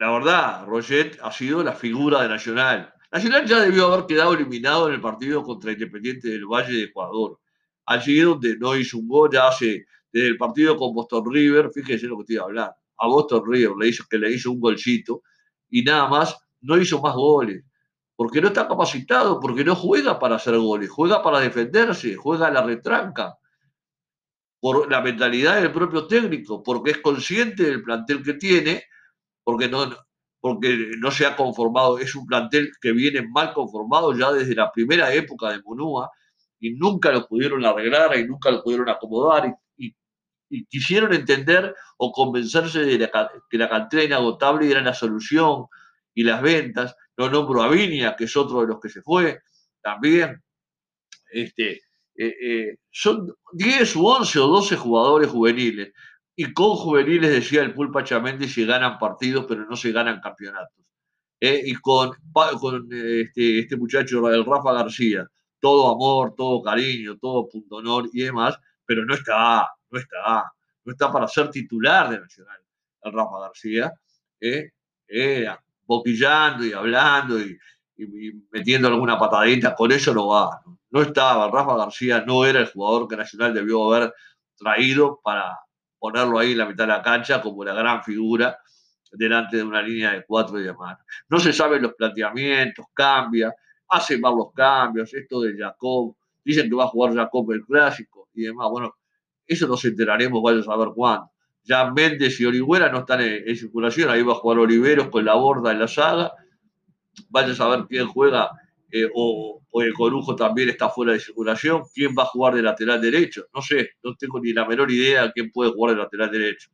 la 0.00 0.10
verdad, 0.12 0.64
Roget 0.64 1.18
ha 1.22 1.30
sido 1.30 1.62
la 1.62 1.74
figura 1.74 2.22
de 2.22 2.28
Nacional. 2.30 2.90
Nacional 3.12 3.44
ya 3.44 3.60
debió 3.60 3.92
haber 3.92 4.06
quedado 4.06 4.32
eliminado 4.32 4.88
en 4.88 4.94
el 4.94 5.00
partido 5.02 5.42
contra 5.42 5.72
Independiente 5.72 6.28
del 6.28 6.46
Valle 6.46 6.72
de 6.72 6.84
Ecuador. 6.84 7.38
Allí 7.84 8.18
donde 8.18 8.56
no 8.56 8.74
hizo 8.74 8.96
un 8.96 9.06
gol, 9.06 9.28
ya 9.30 9.48
hace 9.48 9.84
desde 10.10 10.28
el 10.28 10.38
partido 10.38 10.74
con 10.78 10.94
Boston 10.94 11.30
River, 11.30 11.70
fíjense 11.70 12.06
lo 12.06 12.16
que 12.16 12.22
estoy 12.22 12.38
hablando. 12.38 12.74
A 12.96 13.08
Boston 13.08 13.42
River 13.46 13.76
le 13.78 13.88
hizo, 13.88 14.04
que 14.08 14.16
le 14.16 14.32
hizo 14.32 14.50
un 14.50 14.60
golcito, 14.60 15.22
y 15.68 15.82
nada 15.82 16.08
más, 16.08 16.34
no 16.62 16.78
hizo 16.78 16.98
más 17.02 17.14
goles. 17.14 17.62
Porque 18.16 18.40
no 18.40 18.48
está 18.48 18.66
capacitado, 18.66 19.38
porque 19.38 19.64
no 19.64 19.76
juega 19.76 20.18
para 20.18 20.36
hacer 20.36 20.56
goles, 20.56 20.88
juega 20.88 21.22
para 21.22 21.40
defenderse, 21.40 22.16
juega 22.16 22.46
a 22.46 22.50
la 22.50 22.62
retranca. 22.62 23.36
Por 24.60 24.90
la 24.90 25.02
mentalidad 25.02 25.60
del 25.60 25.72
propio 25.72 26.06
técnico, 26.06 26.62
porque 26.62 26.92
es 26.92 26.98
consciente 26.98 27.64
del 27.64 27.82
plantel 27.82 28.22
que 28.22 28.34
tiene, 28.34 28.84
porque 29.50 29.68
no, 29.68 29.90
porque 30.40 30.92
no 30.98 31.10
se 31.10 31.26
ha 31.26 31.34
conformado, 31.34 31.98
es 31.98 32.14
un 32.14 32.24
plantel 32.24 32.70
que 32.80 32.92
viene 32.92 33.26
mal 33.26 33.52
conformado 33.52 34.16
ya 34.16 34.30
desde 34.30 34.54
la 34.54 34.70
primera 34.70 35.12
época 35.12 35.50
de 35.50 35.60
Monúa 35.60 36.08
y 36.60 36.74
nunca 36.74 37.10
lo 37.10 37.26
pudieron 37.26 37.64
arreglar 37.64 38.16
y 38.16 38.28
nunca 38.28 38.52
lo 38.52 38.62
pudieron 38.62 38.88
acomodar 38.88 39.52
y, 39.76 39.92
quisieron 40.68 41.12
entender 41.12 41.74
o 41.96 42.12
convencerse 42.12 42.80
de 42.80 43.10
que 43.48 43.58
la 43.58 43.68
cantera 43.68 44.04
inagotable 44.04 44.70
era 44.70 44.80
la 44.82 44.94
solución 44.94 45.66
y 46.12 46.24
las 46.24 46.42
ventas. 46.42 46.96
No 47.16 47.28
nombro 47.28 47.62
a 47.62 47.68
Viña, 47.68 48.16
que 48.16 48.24
es 48.24 48.36
otro 48.36 48.60
de 48.60 48.66
los 48.66 48.80
que 48.80 48.88
se 48.88 49.00
fue 49.00 49.40
también. 49.80 50.42
Este, 51.30 51.82
eh, 52.16 52.34
eh, 52.42 52.78
son 52.90 53.32
10 53.52 53.96
u 53.96 54.06
11 54.06 54.38
o 54.40 54.46
12 54.48 54.76
jugadores 54.76 55.28
juveniles. 55.28 55.92
Y 56.42 56.54
con 56.54 56.74
juveniles, 56.74 57.30
decía 57.32 57.60
el 57.60 57.74
Pulpa 57.74 58.02
Chamendi, 58.02 58.48
se 58.48 58.64
ganan 58.64 58.98
partidos, 58.98 59.44
pero 59.46 59.66
no 59.66 59.76
se 59.76 59.92
ganan 59.92 60.22
campeonatos. 60.22 60.86
Eh, 61.38 61.64
y 61.66 61.74
con, 61.74 62.12
este, 62.90 63.58
este 63.58 63.76
muchacho, 63.76 64.26
el 64.30 64.46
Rafa 64.46 64.72
García, 64.72 65.26
todo 65.58 65.94
amor, 65.94 66.34
todo 66.34 66.62
cariño, 66.62 67.18
todo 67.18 67.46
punto 67.46 67.76
honor 67.76 68.08
y 68.14 68.22
demás, 68.22 68.58
pero 68.86 69.04
no 69.04 69.12
está, 69.12 69.68
no 69.90 69.98
está, 69.98 70.50
no 70.82 70.92
está 70.92 71.12
para 71.12 71.28
ser 71.28 71.50
titular 71.50 72.08
de 72.08 72.20
Nacional, 72.20 72.58
el 73.02 73.12
Rafa 73.12 73.40
García, 73.40 73.92
eh, 74.40 75.46
boquillando 75.84 76.64
y 76.64 76.72
hablando 76.72 77.38
y, 77.38 77.58
metiendo 78.50 78.88
alguna 78.88 79.18
patadita, 79.18 79.74
con 79.74 79.92
eso 79.92 80.14
no 80.14 80.28
va. 80.28 80.62
No 80.88 81.02
estaba, 81.02 81.50
Rafa 81.50 81.76
García 81.76 82.24
no 82.26 82.46
era 82.46 82.60
el 82.60 82.72
jugador 82.72 83.06
que 83.08 83.16
Nacional 83.18 83.52
debió 83.52 83.92
haber 83.92 84.14
traído 84.56 85.20
para 85.22 85.58
ponerlo 86.00 86.38
ahí 86.38 86.52
en 86.52 86.58
la 86.58 86.66
mitad 86.66 86.84
de 86.84 86.94
la 86.94 87.02
cancha 87.02 87.40
como 87.40 87.62
la 87.64 87.74
gran 87.74 88.02
figura 88.02 88.58
delante 89.12 89.58
de 89.58 89.62
una 89.62 89.82
línea 89.82 90.12
de 90.12 90.24
cuatro 90.24 90.58
y 90.58 90.64
demás. 90.64 90.98
No 91.28 91.38
se 91.38 91.52
saben 91.52 91.82
los 91.82 91.94
planteamientos, 91.94 92.86
cambia 92.92 93.54
hace 93.90 94.18
mal 94.18 94.34
los 94.36 94.52
cambios, 94.52 95.12
esto 95.12 95.40
de 95.40 95.56
Jacob, 95.56 96.14
dicen 96.44 96.68
que 96.68 96.76
va 96.76 96.84
a 96.84 96.88
jugar 96.88 97.14
Jacob 97.14 97.50
el 97.52 97.64
clásico 97.64 98.28
y 98.32 98.42
demás. 98.42 98.68
Bueno, 98.70 98.94
eso 99.46 99.66
nos 99.66 99.84
enteraremos, 99.84 100.42
vaya 100.42 100.60
a 100.60 100.62
saber 100.62 100.88
cuándo. 100.94 101.30
Ya 101.64 101.90
Méndez 101.90 102.40
y 102.40 102.46
Orihuela 102.46 102.88
no 102.88 103.00
están 103.00 103.20
en, 103.20 103.56
circulación, 103.56 104.08
ahí 104.08 104.22
va 104.22 104.32
a 104.32 104.36
jugar 104.36 104.58
Oliveros 104.58 105.08
con 105.08 105.24
la 105.24 105.34
borda 105.34 105.72
en 105.72 105.80
la 105.80 105.88
saga. 105.88 106.32
Vaya 107.28 107.52
a 107.52 107.56
saber 107.56 107.86
quién 107.88 108.06
juega, 108.06 108.50
eh, 108.92 109.08
o, 109.14 109.62
el 109.74 109.94
Corujo 109.94 110.34
también 110.34 110.68
está 110.70 110.88
fuera 110.88 111.12
de 111.12 111.20
circulación. 111.20 111.82
¿Quién 111.94 112.14
va 112.18 112.24
a 112.24 112.26
jugar 112.26 112.54
de 112.54 112.62
lateral 112.62 113.00
derecho? 113.00 113.46
No 113.54 113.62
sé, 113.62 113.90
no 114.02 114.14
tengo 114.16 114.40
ni 114.40 114.52
la 114.52 114.66
menor 114.66 114.90
idea 114.90 115.24
de 115.24 115.32
quién 115.32 115.50
puede 115.50 115.70
jugar 115.70 115.94
de 115.94 116.02
lateral 116.02 116.30
derecho. 116.30 116.70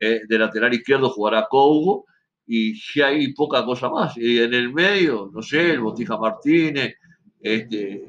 Eh, 0.00 0.22
de 0.26 0.38
lateral 0.38 0.74
izquierdo 0.74 1.10
jugará 1.10 1.46
Cougo 1.48 2.06
y 2.46 2.74
si 2.74 3.00
hay 3.00 3.32
poca 3.32 3.64
cosa 3.64 3.88
más. 3.88 4.16
Y 4.16 4.40
en 4.40 4.52
el 4.54 4.72
medio, 4.72 5.30
no 5.32 5.42
sé, 5.42 5.70
el 5.70 5.80
Botija 5.80 6.16
Martínez, 6.18 6.96
este, 7.40 8.04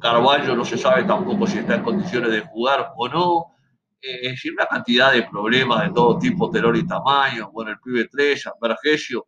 Carballo 0.00 0.54
no 0.54 0.64
se 0.64 0.76
sabe 0.76 1.04
tampoco 1.04 1.46
si 1.46 1.58
está 1.58 1.76
en 1.76 1.82
condiciones 1.82 2.30
de 2.30 2.40
jugar 2.42 2.92
o 2.96 3.08
no. 3.08 3.54
Eh, 4.02 4.26
es 4.26 4.30
decir, 4.32 4.52
una 4.52 4.66
cantidad 4.66 5.12
de 5.12 5.22
problemas 5.22 5.88
de 5.88 5.94
todo 5.94 6.18
tipo, 6.18 6.50
terror 6.50 6.76
y 6.76 6.86
tamaño. 6.86 7.50
Bueno, 7.50 7.70
el 7.70 7.80
pibe 7.80 8.06
Trella, 8.08 8.52
Vergesio, 8.60 9.26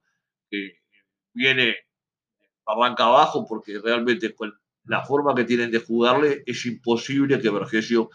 que 0.50 0.80
viene 1.32 1.74
arranca 2.66 3.04
abajo 3.04 3.46
porque 3.48 3.78
realmente 3.82 4.34
con 4.34 4.52
la 4.84 5.04
forma 5.04 5.34
que 5.34 5.44
tienen 5.44 5.70
de 5.70 5.80
jugarle 5.80 6.42
es 6.46 6.64
imposible 6.66 7.40
que 7.40 7.50
Vergesio 7.50 8.10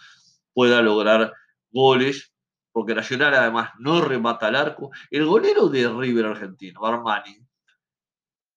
pueda 0.53 0.81
lograr 0.81 1.33
goles 1.71 2.31
porque 2.71 2.95
Nacional 2.95 3.33
además 3.33 3.71
no 3.79 4.01
remata 4.01 4.47
al 4.47 4.55
arco. 4.55 4.91
El 5.09 5.25
golero 5.25 5.67
de 5.67 5.89
River 5.89 6.27
Argentino, 6.27 6.85
Armani, 6.85 7.37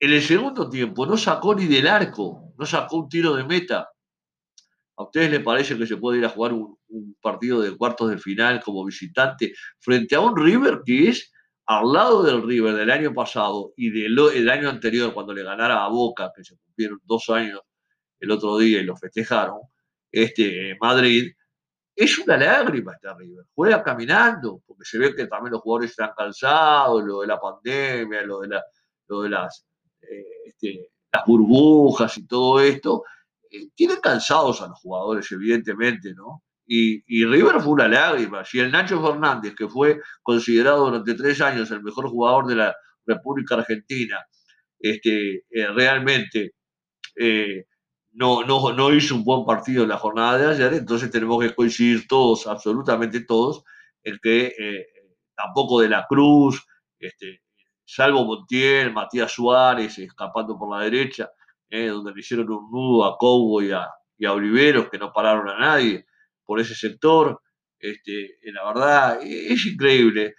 en 0.01 0.13
el 0.13 0.23
segundo 0.23 0.69
tiempo 0.69 1.07
no 1.07 1.17
sacó 1.17 1.55
ni 1.55 1.67
del 1.67 1.89
arco, 1.89 2.53
no 2.59 2.67
sacó 2.67 2.99
un 2.99 3.09
tiro 3.09 3.35
de 3.35 3.45
meta. 3.45 3.91
¿A 4.97 5.03
ustedes 5.03 5.31
les 5.31 5.43
parece 5.43 5.77
que 5.77 5.87
se 5.87 5.97
puede 5.97 6.19
ir 6.19 6.25
a 6.25 6.29
jugar 6.29 6.53
un, 6.53 6.79
partido 7.21 7.61
de 7.61 7.77
cuartos 7.77 8.11
de 8.11 8.19
final 8.19 8.63
como 8.63 8.85
visitante 8.85 9.55
frente 9.81 10.15
a 10.15 10.21
un 10.21 10.37
River 10.37 10.83
que 10.85 11.09
es 11.09 11.33
al 11.67 11.93
lado 11.93 12.23
del 12.23 12.43
River 12.43 12.75
del 12.75 12.91
año 12.91 13.15
pasado 13.15 13.73
y 13.77 13.91
del 13.91 14.49
año 14.49 14.69
anterior 14.69 15.15
cuando 15.15 15.33
le 15.33 15.43
ganara 15.43 15.85
a 15.85 15.89
Boca, 15.89 16.33
que 16.35 16.45
se 16.45 16.57
cumplieron 16.57 17.01
dos 17.05 17.29
años 17.31 17.61
el 18.21 18.31
otro 18.31 18.59
día 18.59 18.81
y 18.81 18.85
lo 18.85 18.97
festejaron, 18.97 19.61
este, 20.11 20.77
Madrid, 20.81 21.33
es 21.97 22.19
una 22.19 22.37
lágrima 22.37 22.93
este 22.93 23.13
River. 23.15 23.47
Juega 23.55 23.83
caminando, 23.83 24.63
porque 24.67 24.85
se 24.85 24.99
ve 24.99 25.15
que 25.15 25.27
también 25.27 25.53
los 25.53 25.63
jugadores 25.63 25.91
están 25.91 26.11
cansados, 26.17 27.05
lo 27.05 27.21
de 27.21 27.27
la 27.29 27.41
pandemia, 27.41 28.23
lo 28.23 28.41
de, 28.41 28.61
lo 29.09 29.23
de 29.23 29.29
las, 29.29 29.67
eh, 30.03 30.25
este, 30.47 30.91
las 31.13 31.25
burbujas 31.25 32.17
y 32.19 32.27
todo 32.27 32.61
esto. 32.61 33.05
Eh, 33.51 33.69
tienen 33.75 34.01
cansados 34.01 34.61
a 34.63 34.69
los 34.69 34.81
jugadores, 34.81 35.31
evidentemente, 35.33 36.15
¿no? 36.15 36.43
Y, 36.67 37.25
River 37.27 37.61
fue 37.61 37.73
una 37.73 37.89
lágrima. 37.89 38.45
Si 38.45 38.59
el 38.59 38.73
Nacho 38.73 39.03
Fernández, 39.03 39.55
que 39.55 39.69
fue 39.69 40.01
considerado 40.23 40.87
durante 40.87 41.15
tres 41.15 41.41
años 41.41 41.71
el 41.71 41.83
mejor 41.83 42.09
jugador 42.09 42.47
de 42.47 42.57
la 42.57 42.75
República 43.07 43.57
Argentina, 43.57 44.19
este, 44.79 45.45
eh, 45.51 45.67
realmente 45.75 46.53
no, 48.15 48.45
no, 48.45 48.73
no 48.73 48.93
hizo 48.95 49.15
un 49.17 49.25
buen 49.25 49.45
partido 49.45 49.83
en 49.83 49.89
la 49.89 49.99
jornada 49.99 50.39
de 50.39 50.47
ayer, 50.47 50.75
entonces 50.75 51.11
tenemos 51.11 51.43
que 51.43 51.55
coincidir 51.55 52.07
todos, 52.07 52.47
absolutamente 52.47 53.25
todos, 53.25 53.65
en 54.05 54.19
que 54.23 54.55
eh, 54.59 54.87
tampoco 55.37 55.81
de 55.81 55.89
la 55.89 56.07
Cruz, 56.09 56.65
este, 56.99 57.43
salvo 57.85 58.25
Montiel, 58.25 58.93
Matías 58.93 59.33
Suárez 59.33 59.99
escapando 59.99 60.57
por 60.57 60.77
la 60.77 60.85
derecha, 60.85 61.31
eh, 61.69 61.89
donde 61.89 62.13
le 62.13 62.21
hicieron 62.21 62.51
un 62.51 62.71
nudo 62.71 63.05
a 63.05 63.19
Cobo 63.19 63.61
y 63.63 63.73
a, 63.73 63.91
Oliveros, 64.27 64.89
que 64.89 64.99
no 64.99 65.13
pararon 65.13 65.49
a 65.49 65.59
nadie 65.59 66.07
por 66.45 66.61
ese 66.61 66.75
sector. 66.75 67.41
Este, 67.79 68.25
eh, 68.25 68.53
la 68.53 68.67
verdad, 68.67 69.19
es 69.23 69.67
increíble. 69.67 70.35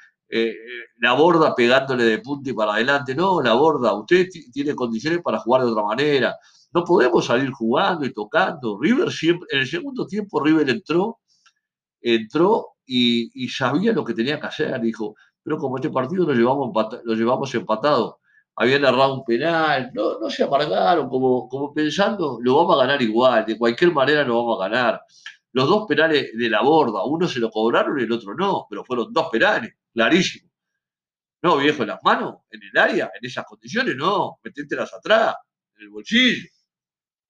la 0.98 1.14
borda 1.14 1.54
pegándole 1.56 2.04
de 2.04 2.20
punta 2.20 2.50
y 2.50 2.54
para 2.54 2.74
adelante. 2.74 3.16
No, 3.16 3.42
la 3.42 3.54
borda, 3.54 3.94
usted 3.94 4.28
tiene 4.52 4.76
condiciones 4.76 5.22
para 5.22 5.40
jugar 5.40 5.64
de 5.64 5.72
otra 5.72 5.84
manera. 5.84 6.36
No 6.74 6.84
podemos 6.84 7.26
salir 7.26 7.52
jugando 7.52 8.06
y 8.06 8.12
tocando. 8.14 8.78
River 8.82 9.12
siempre, 9.12 9.48
en 9.52 9.60
el 9.60 9.68
segundo 9.68 10.06
tiempo 10.06 10.44
River 10.44 10.70
entró, 10.70 11.20
entró 12.02 12.76
y, 12.86 13.48
sabía 13.50 13.94
lo 13.94 14.04
que 14.04 14.14
tenía 14.14 14.40
que 14.40 14.48
hacer. 14.48 14.80
Dijo, 14.82 15.16
pero 15.42 15.58
como 15.58 15.78
este 15.78 15.90
partido 15.90 16.26
lo 16.26 16.34
llevamos, 16.34 16.74
lo 17.04 17.14
llevamos 17.14 17.54
empatado, 17.56 18.20
habían 18.56 18.84
errado 18.84 19.16
un 19.16 19.24
penal, 19.26 19.92
no, 19.94 20.20
no 20.20 20.30
se 20.30 20.44
amargaron, 20.44 21.10
como, 21.10 21.48
como 21.50 21.74
pensando, 21.74 22.40
lo 22.42 22.56
vamos 22.56 22.76
a 22.76 22.80
ganar 22.86 23.02
igual, 23.02 23.46
de 23.46 23.58
cualquier 23.58 23.94
manera 23.94 24.24
lo 24.24 24.38
vamos 24.38 24.62
a 24.62 24.70
ganar. 24.70 25.02
Los 25.56 25.70
dos 25.70 25.86
penales 25.88 26.32
de 26.34 26.50
la 26.50 26.62
borda, 26.62 27.06
uno 27.06 27.30
se 27.30 27.40
lo 27.40 27.50
cobraron 27.50 27.98
y 27.98 28.04
el 28.04 28.12
otro 28.12 28.36
no, 28.36 28.68
pero 28.70 28.84
fueron 28.84 29.14
dos 29.14 29.30
penales, 29.32 29.74
clarísimo. 29.94 30.52
No, 31.44 31.56
viejo, 31.56 31.84
en 31.84 31.88
las 31.88 32.00
manos, 32.04 32.40
en 32.52 32.60
el 32.62 32.78
área, 32.78 33.10
en 33.18 33.26
esas 33.26 33.46
condiciones, 33.46 33.96
no, 33.96 34.38
metételas 34.44 34.94
atrás, 34.94 35.34
en 35.78 35.84
el 35.84 35.90
bolsillo 35.92 36.50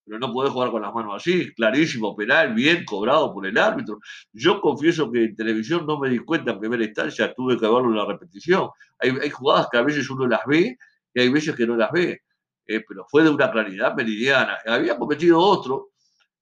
pero 0.06 0.20
no 0.20 0.32
podés 0.32 0.52
jugar 0.52 0.70
con 0.70 0.84
las 0.84 0.94
manos 0.94 1.16
así, 1.16 1.52
clarísimo, 1.56 2.16
penal, 2.16 2.54
bien 2.54 2.86
cobrado 2.86 3.34
por 3.34 3.46
el 3.48 3.58
árbitro. 3.58 4.00
Yo 4.32 4.62
confieso 4.62 5.12
que 5.12 5.24
en 5.26 5.36
televisión 5.36 5.86
no 5.88 6.00
me 6.00 6.10
di 6.10 6.20
cuenta 6.20 6.52
en 6.52 6.60
primera 6.60 6.84
instancia, 6.84 7.34
tuve 7.34 7.58
que 7.58 7.66
verlo 7.66 7.90
en 7.90 7.96
la 7.96 8.06
repetición. 8.06 8.70
Hay, 9.00 9.30
jugadas 9.32 9.68
que 9.72 9.78
a 9.80 9.82
veces 9.82 10.08
uno 10.12 10.28
las 10.28 10.42
ve 10.46 10.78
y 11.12 11.20
hay 11.20 11.30
veces 11.30 11.56
que 11.56 11.66
no 11.66 11.76
las 11.76 11.92
ve, 11.92 12.22
eh, 12.68 12.84
pero 12.88 13.06
fue 13.10 13.24
de 13.24 13.32
una 13.32 13.50
claridad 13.52 13.96
meridiana. 13.96 14.60
Había 14.68 14.96
cometido 14.96 15.40
otro 15.40 15.90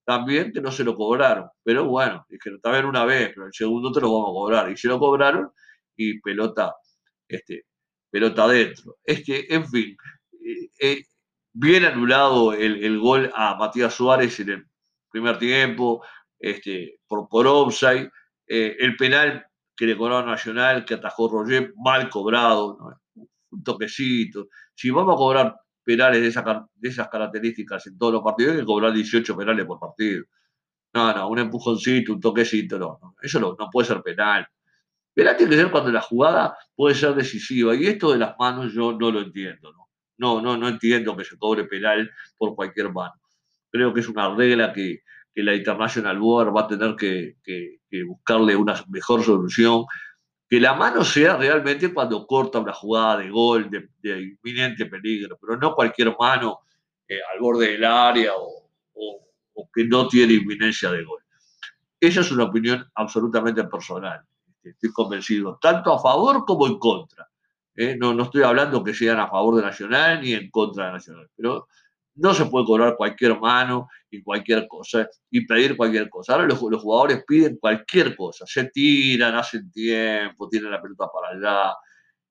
también 0.05 0.51
que 0.51 0.61
no 0.61 0.71
se 0.71 0.83
lo 0.83 0.95
cobraron, 0.95 1.49
pero 1.63 1.85
bueno, 1.85 2.25
dijeron, 2.29 2.59
también 2.61 2.85
una 2.85 3.05
vez, 3.05 3.31
pero 3.33 3.47
el 3.47 3.53
segundo 3.53 3.91
te 3.91 4.01
lo 4.01 4.13
vamos 4.13 4.29
a 4.29 4.33
cobrar. 4.33 4.71
Y 4.71 4.77
se 4.77 4.87
lo 4.87 4.99
cobraron 4.99 5.51
y 5.95 6.19
pelota, 6.21 6.75
este, 7.27 7.65
pelota 8.09 8.43
adentro. 8.43 8.97
Es 9.03 9.23
que, 9.23 9.45
en 9.49 9.67
fin, 9.67 9.97
eh, 10.33 10.69
eh, 10.79 11.03
bien 11.53 11.85
anulado 11.85 12.53
el, 12.53 12.99
gol 12.99 13.31
a 13.35 13.55
Matías 13.55 13.93
Suárez 13.93 14.39
en 14.39 14.49
el 14.49 14.65
primer 15.09 15.37
tiempo, 15.39 16.03
este, 16.39 16.99
por, 17.07 17.27
por 17.29 17.47
offside, 17.47 18.09
eh, 18.47 18.75
el 18.79 18.97
penal 18.97 19.45
que 19.75 19.85
le 19.85 19.97
cobró 19.97 20.23
Nacional, 20.25 20.85
que 20.85 20.95
atajó 20.95 21.29
Roger, 21.29 21.73
mal 21.77 22.09
cobrado, 22.09 22.77
un 23.51 23.63
toquecito. 23.63 24.47
Si 24.75 24.89
vamos 24.89 25.13
a 25.13 25.17
cobrar 25.17 25.55
penales 25.83 26.21
de, 26.21 26.61
de 26.75 26.89
esas 26.89 27.09
características 27.09 27.87
en 27.87 27.97
todos 27.97 28.13
los 28.13 28.23
partidos, 28.23 28.53
hay 28.53 28.59
que 28.59 28.65
cobrar 28.65 28.93
18 28.93 29.37
penales 29.37 29.65
por 29.65 29.79
partido. 29.79 30.25
No, 30.93 31.13
no, 31.13 31.27
un 31.27 31.39
empujoncito, 31.39 32.13
un 32.13 32.19
toquecito, 32.19 32.77
no, 32.77 32.99
eso 33.21 33.39
no, 33.39 33.55
no 33.57 33.69
puede 33.71 33.87
ser 33.87 34.01
penal. 34.01 34.47
Penal 35.13 35.37
tiene 35.37 35.51
que 35.51 35.57
ser 35.61 35.71
cuando 35.71 35.91
la 35.91 36.01
jugada 36.01 36.57
puede 36.75 36.95
ser 36.95 37.13
decisiva. 37.15 37.75
Y 37.75 37.85
esto 37.85 38.11
de 38.11 38.19
las 38.19 38.35
manos 38.39 38.73
yo 38.73 38.93
no 38.93 39.11
lo 39.11 39.21
entiendo. 39.21 39.71
¿no? 39.71 39.89
No, 40.17 40.41
no, 40.41 40.57
no 40.57 40.67
entiendo 40.67 41.15
que 41.15 41.23
se 41.23 41.37
cobre 41.37 41.65
penal 41.65 42.09
por 42.37 42.55
cualquier 42.55 42.91
mano. 42.91 43.13
Creo 43.71 43.93
que 43.93 44.01
es 44.01 44.07
una 44.07 44.33
regla 44.35 44.73
que, 44.73 45.01
la 45.35 45.55
International 45.55 46.19
Board 46.19 46.55
va 46.55 46.61
a 46.61 46.67
tener 46.67 46.95
que, 46.95 47.37
buscarle 48.05 48.55
una 48.55 48.75
mejor 48.89 49.23
solución. 49.23 49.85
Que 50.53 50.59
la 50.59 50.75
mano 50.75 51.03
sea 51.03 51.35
realmente 51.35 51.91
cuando 51.91 52.27
corta 52.27 52.59
una 52.59 52.73
jugada 52.73 53.17
de 53.17 53.31
gol, 53.31 53.71
de, 53.71 53.89
inminente 54.03 54.85
peligro, 54.85 55.35
pero 55.41 55.57
no 55.57 55.73
cualquier 55.73 56.15
mano 56.15 56.59
eh, 57.07 57.17
al 57.33 57.39
borde 57.39 57.71
del 57.71 57.83
área 57.83 58.33
o, 58.35 58.69
que 59.73 59.83
no 59.85 60.07
tiene 60.07 60.33
inminencia 60.33 60.91
de 60.91 61.03
gol. 61.03 61.23
Esa 61.99 62.21
es 62.21 62.31
una 62.31 62.43
opinión 62.43 62.87
absolutamente 62.93 63.63
personal. 63.63 64.21
Estoy 64.63 64.91
convencido, 64.93 65.57
tanto 65.59 65.91
a 65.91 65.99
favor 65.99 66.45
como 66.45 66.67
en 66.67 66.77
contra. 66.77 67.27
¿eh? 67.75 67.97
No, 67.99 68.13
no 68.13 68.21
estoy 68.21 68.43
hablando 68.43 68.83
que 68.83 68.93
sean 68.93 69.19
a 69.19 69.27
favor 69.27 69.55
de 69.55 69.63
Nacional 69.63 70.21
ni 70.21 70.33
en 70.33 70.51
contra 70.51 70.85
de 70.85 70.91
Nacional, 70.91 71.31
pero 71.35 71.67
no 72.13 72.31
se 72.35 72.45
puede 72.45 72.67
cobrar 72.67 72.95
cualquier 72.95 73.39
mano 73.39 73.89
y 74.13 74.21
cualquier 74.21 74.67
cosa 74.67 75.09
y 75.29 75.45
pedir 75.45 75.75
cualquier 75.75 76.09
cosa. 76.09 76.33
Ahora 76.33 76.47
los, 76.47 76.59
jugadores 76.59 77.23
piden 77.27 77.57
cualquier 77.57 78.15
cosa, 78.15 78.45
se 78.47 78.65
tiran, 78.65 79.35
hacen 79.35 79.71
tiempo, 79.71 80.47
tienen 80.47 80.71
la 80.71 80.81
pelota 80.81 81.07
para 81.11 81.35
allá, 81.35 81.75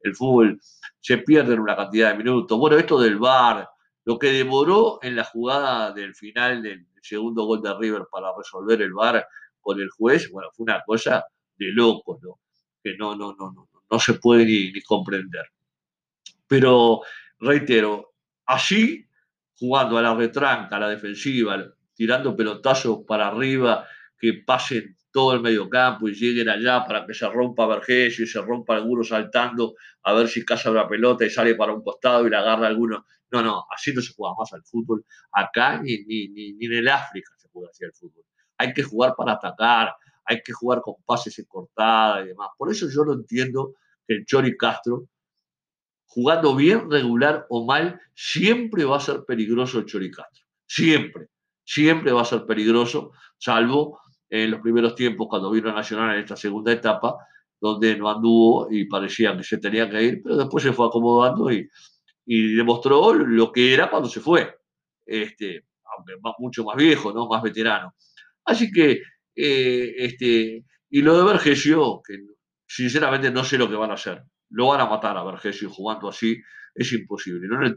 el 0.00 0.14
fútbol, 0.14 0.60
se 1.00 1.18
pierden 1.18 1.58
una 1.58 1.76
cantidad 1.76 2.12
de 2.12 2.18
minutos. 2.18 2.58
Bueno, 2.58 2.76
esto 2.76 3.00
del 3.00 3.18
VAR, 3.18 3.68
lo 4.04 4.18
que 4.18 4.32
demoró 4.32 4.98
en 5.02 5.16
la 5.16 5.24
jugada 5.24 5.92
del 5.92 6.14
final 6.14 6.62
del 6.62 6.86
segundo 7.02 7.44
gol 7.44 7.62
de 7.62 7.74
River 7.76 8.06
para 8.10 8.28
resolver 8.36 8.80
el 8.80 8.92
VAR 8.92 9.26
con 9.60 9.80
el 9.80 9.90
juez, 9.90 10.30
bueno, 10.30 10.48
fue 10.54 10.64
una 10.64 10.82
cosa 10.84 11.24
de 11.56 11.72
loco, 11.72 12.18
¿no? 12.22 12.40
Que 12.82 12.96
no, 12.96 13.14
no, 13.16 13.34
no, 13.38 13.52
no, 13.52 13.68
no 13.90 13.98
se 13.98 14.14
puede 14.14 14.44
ni, 14.44 14.80
comprender. 14.82 15.46
Pero, 16.46 17.00
reitero, 17.38 18.14
allí, 18.46 19.06
jugando 19.62 19.96
a 19.96 20.02
la 20.02 20.12
retranca, 20.12 20.74
a 20.74 20.80
la 20.80 20.88
defensiva, 20.88 21.56
tirando 21.94 22.34
pelotazos 22.34 23.04
para 23.06 23.28
arriba, 23.28 23.86
que 24.18 24.42
pasen 24.44 24.96
todo 25.12 25.34
el 25.34 25.40
medio 25.40 25.68
campo 25.68 26.08
y 26.08 26.14
lleguen 26.14 26.48
allá 26.48 26.84
para 26.84 27.06
que 27.06 27.14
se 27.14 27.28
rompa 27.28 27.64
Vergesio 27.68 28.24
y 28.24 28.26
se 28.26 28.40
rompa 28.40 28.74
alguno 28.74 29.04
saltando 29.04 29.74
a 30.02 30.14
ver 30.14 30.26
si 30.26 30.44
caza 30.44 30.72
la 30.72 30.88
pelota 30.88 31.24
y 31.24 31.30
sale 31.30 31.54
para 31.54 31.72
un 31.72 31.84
costado 31.84 32.26
y 32.26 32.30
la 32.30 32.40
agarra 32.40 32.66
alguno. 32.66 33.06
No, 33.30 33.40
no, 33.40 33.64
así 33.70 33.94
no 33.94 34.02
se 34.02 34.12
juega 34.16 34.34
más 34.36 34.52
al 34.52 34.64
fútbol. 34.64 35.04
Acá 35.30 35.80
ni, 35.80 35.98
ni, 36.06 36.28
ni, 36.28 36.54
ni 36.54 36.66
en 36.66 36.72
el 36.72 36.88
África 36.88 37.30
se 37.36 37.48
juega 37.52 37.68
así 37.70 37.84
al 37.84 37.92
fútbol. 37.92 38.24
Hay 38.58 38.72
que 38.72 38.82
jugar 38.82 39.14
para 39.16 39.34
atacar, 39.34 39.94
hay 40.24 40.42
que 40.42 40.52
jugar 40.52 40.80
con 40.80 40.94
pases 41.06 41.38
en 41.38 41.44
cortada 41.44 42.20
y 42.22 42.28
demás. 42.28 42.48
Por 42.58 42.68
eso 42.68 42.88
yo 42.90 43.04
no 43.04 43.12
entiendo 43.12 43.74
que 44.08 44.14
el 44.14 44.24
Chori 44.26 44.56
Castro, 44.56 45.04
jugando 46.14 46.54
bien, 46.54 46.90
regular 46.90 47.46
o 47.48 47.64
mal, 47.64 47.98
siempre 48.14 48.84
va 48.84 48.98
a 48.98 49.00
ser 49.00 49.24
peligroso 49.26 49.78
el 49.78 49.86
Chori 49.86 50.10
Castro. 50.10 50.44
Siempre, 50.66 51.28
siempre 51.64 52.12
va 52.12 52.20
a 52.20 52.26
ser 52.26 52.44
peligroso, 52.44 53.12
salvo 53.38 53.98
en 54.28 54.50
los 54.50 54.60
primeros 54.60 54.94
tiempos 54.94 55.26
cuando 55.30 55.50
vino 55.50 55.70
a 55.70 55.72
Nacional 55.72 56.14
en 56.14 56.20
esta 56.20 56.36
segunda 56.36 56.70
etapa, 56.70 57.16
donde 57.58 57.96
no 57.96 58.10
anduvo 58.10 58.68
y 58.70 58.84
parecía 58.84 59.34
que 59.34 59.42
se 59.42 59.56
tenía 59.56 59.88
que 59.88 60.02
ir, 60.02 60.20
pero 60.22 60.36
después 60.36 60.62
se 60.62 60.74
fue 60.74 60.86
acomodando 60.86 61.50
y, 61.50 61.66
demostró 62.26 63.14
lo 63.14 63.50
que 63.50 63.72
era 63.72 63.88
cuando 63.88 64.08
se 64.08 64.20
fue, 64.20 64.54
este, 65.06 65.64
aunque 65.96 66.12
mucho 66.38 66.62
más 66.62 66.76
viejo, 66.76 67.12
¿no? 67.12 67.26
más 67.26 67.42
veterano. 67.42 67.94
Así 68.44 68.70
que 68.70 69.00
eh, 69.34 69.94
este, 69.96 70.64
y 70.90 71.00
lo 71.00 71.16
de 71.16 71.24
Vergesio, 71.24 72.02
que 72.06 72.18
sinceramente 72.66 73.30
no 73.30 73.44
sé 73.44 73.56
lo 73.56 73.68
que 73.68 73.76
van 73.76 73.90
a 73.90 73.94
hacer. 73.94 74.22
Lo 74.52 74.68
van 74.68 74.80
a 74.80 74.86
matar 74.86 75.16
a 75.16 75.24
Vergesio 75.24 75.70
jugando 75.70 76.08
así, 76.08 76.40
es 76.74 76.92
imposible. 76.92 77.48
No 77.48 77.60
le, 77.60 77.76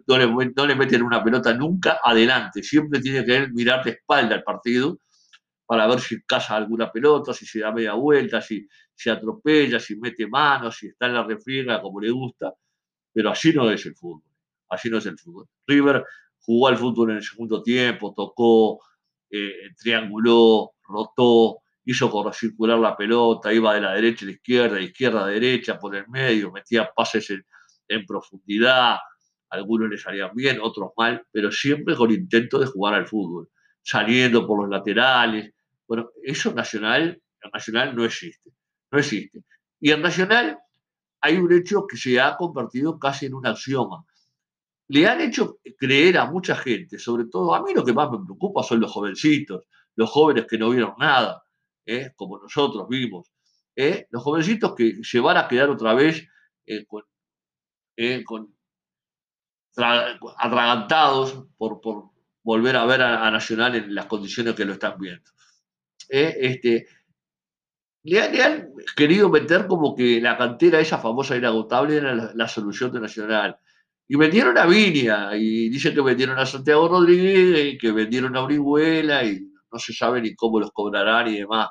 no, 0.55 0.65
le, 0.65 0.75
meten 0.75 1.01
una 1.03 1.23
pelota 1.23 1.53
nunca 1.53 1.99
adelante. 2.03 2.63
Siempre 2.63 2.99
tiene 2.99 3.25
que 3.25 3.47
mirar 3.49 3.83
de 3.83 3.91
espalda 3.91 4.35
al 4.35 4.43
partido 4.43 4.99
para 5.65 5.87
ver 5.87 5.99
si 5.99 6.21
caza 6.23 6.55
alguna 6.55 6.91
pelota, 6.91 7.33
si 7.33 7.45
se 7.45 7.59
da 7.59 7.71
media 7.71 7.93
vuelta, 7.93 8.41
si 8.41 8.67
se 8.93 9.09
atropella, 9.09 9.79
si 9.79 9.95
mete 9.97 10.27
manos, 10.27 10.77
si 10.77 10.87
está 10.87 11.07
en 11.07 11.13
la 11.15 11.23
refriega 11.23 11.81
como 11.81 11.99
le 11.99 12.11
gusta. 12.11 12.53
Pero 13.11 13.31
así 13.31 13.53
no 13.53 13.69
es 13.71 13.85
el 13.85 13.95
fútbol. 13.95 14.23
Así 14.69 14.89
no 14.89 14.97
es 14.97 15.05
el 15.05 15.17
fútbol. 15.17 15.47
River 15.65 16.03
jugó 16.39 16.67
al 16.67 16.77
fútbol 16.77 17.11
en 17.11 17.17
el 17.17 17.23
segundo 17.23 17.63
tiempo, 17.63 18.13
tocó, 18.15 18.79
eh, 19.29 19.71
trianguló, 19.77 20.73
rotó, 20.87 21.61
hizo 21.85 22.33
circular 22.33 22.79
la 22.79 22.97
pelota, 22.97 23.53
iba 23.53 23.75
de 23.75 23.81
la 23.81 23.93
derecha 23.93 24.25
a 24.25 24.27
la 24.27 24.33
izquierda, 24.33 24.75
de 24.75 24.83
izquierda 24.83 25.23
a 25.23 25.27
derecha, 25.27 25.79
por 25.79 25.95
el 25.95 26.07
medio, 26.07 26.51
metía 26.51 26.89
pases 26.93 27.29
en, 27.87 28.05
profundidad, 28.05 28.97
algunos 29.49 29.89
le 29.89 29.97
salían 29.97 30.31
bien, 30.33 30.59
otros 30.59 30.91
mal, 30.97 31.23
pero 31.31 31.51
siempre 31.51 31.95
con 31.95 32.11
intento 32.11 32.59
de 32.59 32.65
jugar 32.65 32.95
al 32.95 33.07
fútbol, 33.07 33.49
saliendo 33.83 34.47
por 34.47 34.61
los 34.61 34.69
laterales. 34.69 35.53
Bueno, 35.87 36.09
eso 36.23 36.51
Nacional, 36.53 37.21
en 37.41 37.51
Nacional 37.53 37.95
no 37.95 38.03
existe, 38.03 38.51
no 38.91 38.97
existe. 38.97 39.43
Y 39.79 39.91
en 39.91 40.01
Nacional 40.01 40.57
hay 41.21 41.37
un 41.37 41.53
hecho 41.53 41.85
que 41.87 41.97
se 41.97 42.19
ha 42.19 42.35
convertido 42.35 42.97
casi 42.97 43.27
en 43.27 43.35
un 43.35 43.45
axioma. 43.45 44.03
Le 44.87 45.07
han 45.07 45.21
hecho 45.21 45.59
creer 45.77 46.17
a 46.17 46.25
mucha 46.25 46.55
gente, 46.55 46.97
sobre 46.97 47.25
todo 47.25 47.53
a 47.53 47.61
mí 47.61 47.73
lo 47.75 47.85
que 47.85 47.93
más 47.93 48.09
me 48.09 48.23
preocupa 48.25 48.63
son 48.63 48.79
los 48.79 48.91
jovencitos, 48.91 49.65
los 49.95 50.09
jóvenes 50.09 50.45
que 50.47 50.57
no 50.57 50.69
vieron 50.69 50.93
nada, 50.97 51.44
¿eh? 51.85 52.11
como 52.15 52.39
nosotros 52.39 52.87
vimos, 52.89 53.31
¿eh? 53.75 54.07
los 54.11 54.23
jovencitos 54.23 54.75
que 54.75 55.03
se 55.03 55.19
van 55.19 55.37
a 55.37 55.47
quedar 55.47 55.69
otra 55.69 55.93
vez 55.93 56.27
eh, 56.65 56.85
con, 56.85 57.03
atragantados 60.37 61.45
por, 61.57 61.81
volver 62.43 62.75
a 62.75 62.85
ver 62.85 63.01
a, 63.01 63.29
Nacional 63.31 63.75
en 63.75 63.95
las 63.95 64.05
condiciones 64.05 64.55
que 64.55 64.65
lo 64.65 64.73
están 64.73 64.99
viendo. 64.99 65.29
Este, 66.07 66.87
le, 68.03 68.43
han 68.43 68.69
querido 68.95 69.29
meter 69.29 69.65
como 69.65 69.95
que 69.95 70.21
la 70.21 70.37
cantera 70.37 70.79
esa 70.79 70.99
famosa 70.99 71.35
inagotable 71.35 71.97
era 71.97 72.13
la, 72.33 72.47
solución 72.47 72.91
de 72.91 72.99
Nacional. 72.99 73.57
Y 74.07 74.15
vendieron 74.15 74.57
a 74.59 74.67
Viña, 74.67 75.35
y 75.35 75.69
dicen 75.69 75.95
que 75.95 76.01
vendieron 76.01 76.37
a 76.37 76.45
Santiago 76.45 76.87
Rodríguez, 76.87 77.73
y 77.73 77.77
que 77.79 77.91
vendieron 77.91 78.35
a 78.35 78.43
Orihuela, 78.43 79.23
y 79.23 79.51
no 79.71 79.79
se 79.79 79.93
sabe 79.93 80.21
ni 80.21 80.35
cómo 80.35 80.59
los 80.59 80.71
cobrarán 80.71 81.27
y 81.27 81.39
demás. 81.39 81.69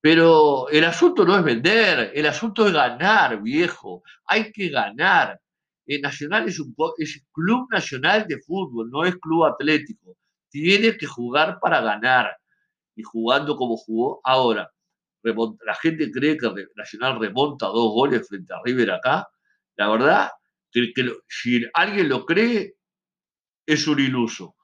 Pero 0.00 0.68
el 0.68 0.84
asunto 0.84 1.24
no 1.24 1.36
es 1.36 1.44
vender, 1.44 2.10
el 2.14 2.26
asunto 2.26 2.66
es 2.66 2.72
ganar, 2.72 3.40
viejo. 3.40 4.02
Hay 4.26 4.50
que 4.50 4.68
ganar. 4.68 5.40
El 5.86 6.00
Nacional 6.00 6.48
es 6.48 6.58
un 6.60 6.74
es 6.98 7.24
club 7.32 7.68
nacional 7.70 8.26
de 8.26 8.40
fútbol, 8.40 8.90
no 8.90 9.04
es 9.04 9.16
club 9.16 9.44
atlético. 9.44 10.16
Tiene 10.50 10.96
que 10.96 11.06
jugar 11.06 11.58
para 11.60 11.80
ganar. 11.80 12.36
Y 12.96 13.02
jugando 13.02 13.56
como 13.56 13.76
jugó 13.76 14.20
ahora. 14.24 14.70
la 15.22 15.74
gente 15.80 16.10
cree 16.10 16.36
que 16.36 16.50
Nacional 16.76 17.20
remonta 17.20 17.66
dos 17.66 17.92
goles 17.92 18.26
frente 18.28 18.52
a 18.54 18.60
River 18.64 18.90
acá. 18.92 19.28
La 19.76 19.88
verdad, 19.88 20.30
que, 20.72 20.92
si 21.28 21.64
alguien 21.74 22.08
lo 22.08 22.24
cree, 22.26 22.74
es 23.66 23.86
un 23.86 24.00
iluso. 24.00 24.56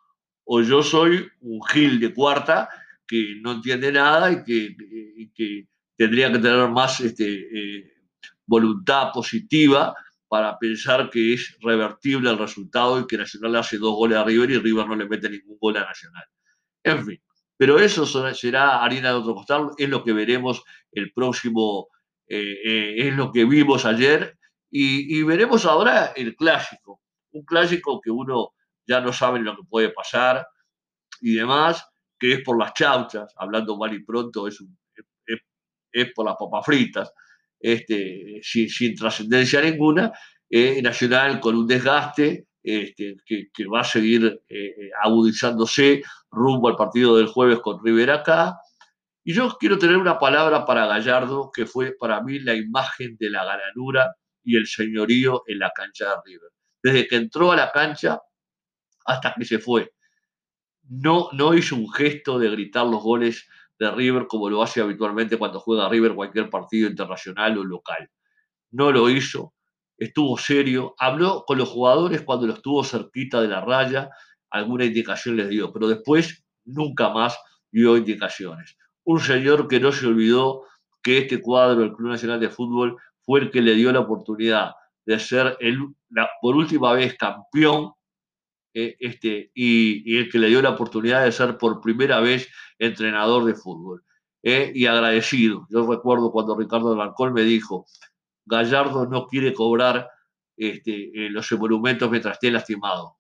O 0.50 0.62
yo 0.62 0.82
soy 0.82 1.28
un 1.42 1.60
gil 1.66 2.00
de 2.00 2.14
cuarta 2.14 2.70
que 3.06 3.36
no 3.42 3.52
entiende 3.52 3.92
nada 3.92 4.32
y 4.32 4.42
que, 4.44 5.66
tendría 5.94 6.32
que 6.32 6.38
tener 6.38 6.68
más 6.70 7.00
este, 7.00 7.26
eh, 7.26 7.92
voluntad 8.46 9.12
positiva 9.12 9.94
para 10.26 10.58
pensar 10.58 11.10
que 11.10 11.34
es 11.34 11.54
revertible 11.60 12.30
el 12.30 12.38
resultado 12.38 12.98
y 12.98 13.06
que 13.06 13.18
Nacional 13.18 13.56
hace 13.56 13.76
dos 13.76 13.94
goles 13.94 14.16
a 14.16 14.24
River 14.24 14.50
y 14.50 14.58
River 14.58 14.86
no 14.86 14.96
le 14.96 15.06
mete 15.06 15.28
ningún 15.28 15.58
gol 15.60 15.76
a 15.76 15.84
Nacional. 15.84 16.24
En 16.82 17.04
fin, 17.04 17.20
pero 17.58 17.78
eso 17.78 18.06
será 18.06 18.82
harina 18.82 19.10
de 19.10 19.16
otro 19.16 19.34
costal, 19.34 19.70
es 19.76 19.88
lo 19.88 20.02
que 20.02 20.14
veremos 20.14 20.62
el 20.92 21.12
próximo, 21.12 21.88
eh, 22.26 22.56
eh, 22.64 23.08
es 23.08 23.14
lo 23.14 23.32
que 23.32 23.44
vimos 23.44 23.84
ayer 23.84 24.38
y, 24.70 25.18
y, 25.18 25.22
veremos 25.24 25.66
ahora 25.66 26.12
el 26.16 26.34
clásico, 26.36 27.02
un 27.32 27.44
clásico 27.44 28.00
que 28.00 28.10
uno 28.10 28.52
ya 28.88 29.00
no 29.00 29.12
sabe 29.12 29.38
lo 29.40 29.54
que 29.54 29.62
puede 29.68 29.90
pasar 29.90 30.46
y 31.20 31.34
demás, 31.34 31.84
que 32.18 32.34
es 32.34 32.40
por 32.42 32.58
las 32.58 32.72
chauchas, 32.72 33.32
hablando 33.36 33.76
mal 33.76 33.92
y 33.94 34.02
pronto, 34.02 34.48
es, 34.48 34.58
es, 35.92 36.12
por 36.14 36.26
las 36.26 36.36
papas 36.36 36.64
fritas, 36.64 37.12
este, 37.60 38.40
sin, 38.42 38.94
trascendencia 38.94 39.60
ninguna, 39.60 40.12
eh, 40.50 40.80
Nacional 40.80 41.40
con 41.40 41.56
un 41.56 41.66
desgaste 41.66 42.46
este, 42.62 43.16
que, 43.26 43.66
va 43.66 43.80
a 43.80 43.84
seguir 43.84 44.24
eh, 44.48 44.56
eh, 44.56 44.90
agudizándose 45.02 46.02
rumbo 46.30 46.68
al 46.68 46.76
partido 46.76 47.16
del 47.16 47.26
jueves 47.26 47.60
con 47.60 47.84
River 47.84 48.10
acá. 48.10 48.58
Y 49.24 49.34
yo 49.34 49.56
quiero 49.60 49.78
tener 49.78 49.96
una 49.96 50.18
palabra 50.18 50.64
para 50.64 50.86
Gallardo, 50.86 51.50
que 51.52 51.66
fue 51.66 51.94
para 51.98 52.22
mí 52.22 52.38
la 52.38 52.54
imagen 52.54 53.16
de 53.18 53.28
la 53.28 53.44
galanura 53.44 54.14
y 54.42 54.56
el 54.56 54.66
señorío 54.66 55.42
en 55.46 55.58
la 55.58 55.70
cancha 55.74 56.06
de 56.06 56.16
River. 56.24 56.50
Desde 56.82 57.06
que 57.06 57.16
entró 57.16 57.52
a 57.52 57.56
la 57.56 57.70
cancha 57.70 58.20
hasta 59.08 59.34
que 59.36 59.44
se 59.44 59.58
fue 59.58 59.90
no, 60.88 61.28
no 61.32 61.54
hizo 61.54 61.76
un 61.76 61.92
gesto 61.92 62.38
de 62.38 62.50
gritar 62.50 62.86
los 62.86 63.02
goles 63.02 63.46
de 63.78 63.90
River 63.90 64.26
como 64.26 64.48
lo 64.50 64.62
hace 64.62 64.80
habitualmente 64.80 65.36
cuando 65.36 65.60
juega 65.60 65.88
River 65.88 66.14
cualquier 66.14 66.50
partido 66.50 66.88
internacional 66.88 67.58
o 67.58 67.64
local. 67.64 68.10
No 68.70 68.90
lo 68.90 69.08
hizo, 69.08 69.54
estuvo 69.96 70.36
serio, 70.38 70.94
habló 70.98 71.44
con 71.46 71.58
los 71.58 71.68
jugadores 71.68 72.22
cuando 72.22 72.46
lo 72.46 72.54
estuvo 72.54 72.82
cerquita 72.84 73.40
de 73.40 73.48
la 73.48 73.60
raya, 73.60 74.10
alguna 74.50 74.84
indicación 74.84 75.36
les 75.36 75.48
dio, 75.48 75.72
pero 75.72 75.88
después 75.88 76.44
nunca 76.64 77.10
más 77.10 77.38
dio 77.70 77.96
indicaciones. 77.96 78.76
Un 79.04 79.20
señor 79.20 79.68
que 79.68 79.80
no 79.80 79.92
se 79.92 80.06
olvidó 80.06 80.62
que 81.02 81.18
este 81.18 81.40
cuadro 81.40 81.80
del 81.80 81.92
Club 81.92 82.10
Nacional 82.10 82.40
de 82.40 82.50
Fútbol 82.50 82.96
fue 83.24 83.40
el 83.40 83.50
que 83.50 83.62
le 83.62 83.74
dio 83.74 83.92
la 83.92 84.00
oportunidad 84.00 84.72
de 85.06 85.18
ser 85.18 85.56
el, 85.60 85.78
por 86.40 86.56
última 86.56 86.92
vez 86.92 87.16
campeón 87.16 87.92
eh, 88.74 88.96
este, 89.00 89.50
y, 89.54 90.16
el 90.16 90.30
que 90.30 90.38
le 90.38 90.48
dio 90.48 90.62
la 90.62 90.70
oportunidad 90.70 91.24
de 91.24 91.32
ser 91.32 91.58
por 91.58 91.80
primera 91.80 92.20
vez 92.20 92.48
entrenador 92.78 93.44
de 93.44 93.54
fútbol. 93.54 94.04
Eh, 94.42 94.72
y 94.74 94.86
agradecido. 94.86 95.66
Yo 95.68 95.90
recuerdo 95.90 96.30
cuando 96.30 96.56
Ricardo 96.56 96.94
Blancón 96.94 97.32
me 97.32 97.42
dijo, 97.42 97.86
Gallardo 98.46 99.06
no 99.06 99.26
quiere 99.26 99.52
cobrar 99.52 100.08
este, 100.56 101.26
eh, 101.26 101.30
los 101.30 101.50
emolumentos 101.50 102.10
mientras 102.10 102.34
esté 102.34 102.50
lastimado. 102.50 103.16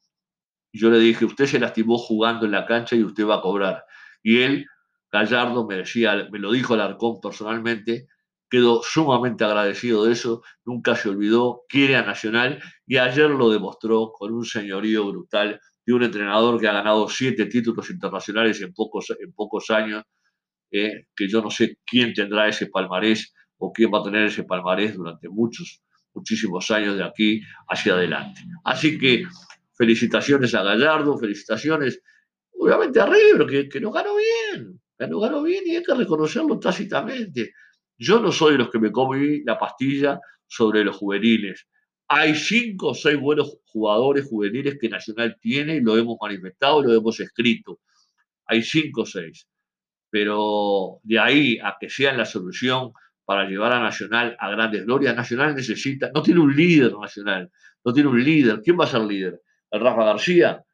Yo 0.72 0.90
le 0.90 0.98
dije, 0.98 1.24
usted 1.24 1.46
se 1.46 1.58
lastimó 1.58 1.98
jugando 1.98 2.46
en 2.46 2.52
la 2.52 2.66
cancha 2.66 2.94
y 2.94 3.02
usted 3.02 3.26
va 3.26 3.36
a 3.36 3.40
cobrar. 3.40 3.84
Y 4.22 4.42
él, 4.42 4.66
Gallardo, 5.10 5.66
me 5.66 5.76
decía, 5.76 6.28
me 6.30 6.38
lo 6.38 6.52
dijo 6.52 6.74
Alarcón 6.74 7.20
personalmente, 7.20 8.06
quedó 8.48 8.82
sumamente 8.82 9.44
agradecido 9.44 10.04
de 10.04 10.12
eso, 10.12 10.42
nunca 10.64 10.96
se 10.96 11.08
olvidó, 11.08 11.62
quiere 11.68 11.96
a 11.96 12.02
Nacional 12.02 12.60
y 12.86 12.96
ayer 12.96 13.30
lo 13.30 13.50
demostró 13.50 14.12
con 14.12 14.32
un 14.32 14.44
señorío 14.44 15.06
brutal 15.06 15.60
de 15.84 15.92
un 15.92 16.02
entrenador 16.02 16.60
que 16.60 16.68
ha 16.68 16.72
ganado 16.72 17.08
siete 17.08 17.46
títulos 17.46 17.90
internacionales 17.90 18.60
en 18.60 18.72
pocos, 18.72 19.14
en 19.18 19.32
pocos 19.32 19.70
años, 19.70 20.04
eh, 20.70 21.06
que 21.16 21.28
yo 21.28 21.40
no 21.40 21.50
sé 21.50 21.78
quién 21.84 22.12
tendrá 22.12 22.48
ese 22.48 22.66
palmarés 22.66 23.32
o 23.56 23.72
quién 23.72 23.90
va 23.92 24.00
a 24.00 24.02
tener 24.04 24.26
ese 24.26 24.44
palmarés 24.44 24.94
durante 24.94 25.28
muchos, 25.28 25.82
muchísimos 26.14 26.70
años 26.70 26.96
de 26.96 27.04
aquí 27.04 27.40
hacia 27.68 27.94
adelante. 27.94 28.42
Así 28.64 28.98
que 28.98 29.24
felicitaciones 29.76 30.54
a 30.54 30.62
Gallardo, 30.62 31.18
felicitaciones 31.18 32.02
obviamente 32.52 33.00
a 33.00 33.06
River, 33.06 33.46
que, 33.46 33.68
que 33.68 33.80
nos 33.80 33.92
ganó 33.92 34.10
bien, 34.16 34.80
que 34.98 35.06
nos 35.06 35.22
ganó 35.22 35.42
bien 35.42 35.64
y 35.66 35.76
hay 35.76 35.82
que 35.82 35.94
reconocerlo 35.94 36.58
tácitamente. 36.58 37.52
Yo 37.98 38.20
no 38.20 38.30
soy 38.30 38.52
de 38.52 38.58
los 38.58 38.70
que 38.70 38.78
me 38.78 38.92
comí 38.92 39.42
la 39.42 39.58
pastilla 39.58 40.20
sobre 40.46 40.84
los 40.84 40.96
juveniles. 40.96 41.66
Hay 42.06 42.34
cinco 42.36 42.88
o 42.88 42.94
seis 42.94 43.20
buenos 43.20 43.58
jugadores 43.66 44.26
juveniles 44.26 44.78
que 44.80 44.88
Nacional 44.88 45.36
tiene 45.40 45.76
y 45.76 45.80
lo 45.80 45.98
hemos 45.98 46.16
manifestado, 46.20 46.82
lo 46.82 46.94
hemos 46.94 47.18
escrito. 47.20 47.80
Hay 48.46 48.62
cinco 48.62 49.02
o 49.02 49.06
seis. 49.06 49.46
Pero 50.10 51.00
de 51.02 51.18
ahí 51.18 51.58
a 51.58 51.76
que 51.78 51.90
sean 51.90 52.16
la 52.16 52.24
solución 52.24 52.92
para 53.24 53.44
llevar 53.46 53.72
a 53.72 53.80
Nacional 53.80 54.36
a 54.38 54.48
grandes 54.48 54.86
glorias, 54.86 55.14
Nacional 55.14 55.54
necesita, 55.54 56.10
no 56.14 56.22
tiene 56.22 56.40
un 56.40 56.54
líder 56.54 56.92
Nacional, 56.96 57.50
no 57.84 57.92
tiene 57.92 58.08
un 58.08 58.24
líder. 58.24 58.62
¿Quién 58.62 58.78
va 58.78 58.84
a 58.84 58.88
ser 58.88 59.02
líder? 59.02 59.42
¿El 59.70 59.80
Rafa 59.80 60.04
García? 60.04 60.64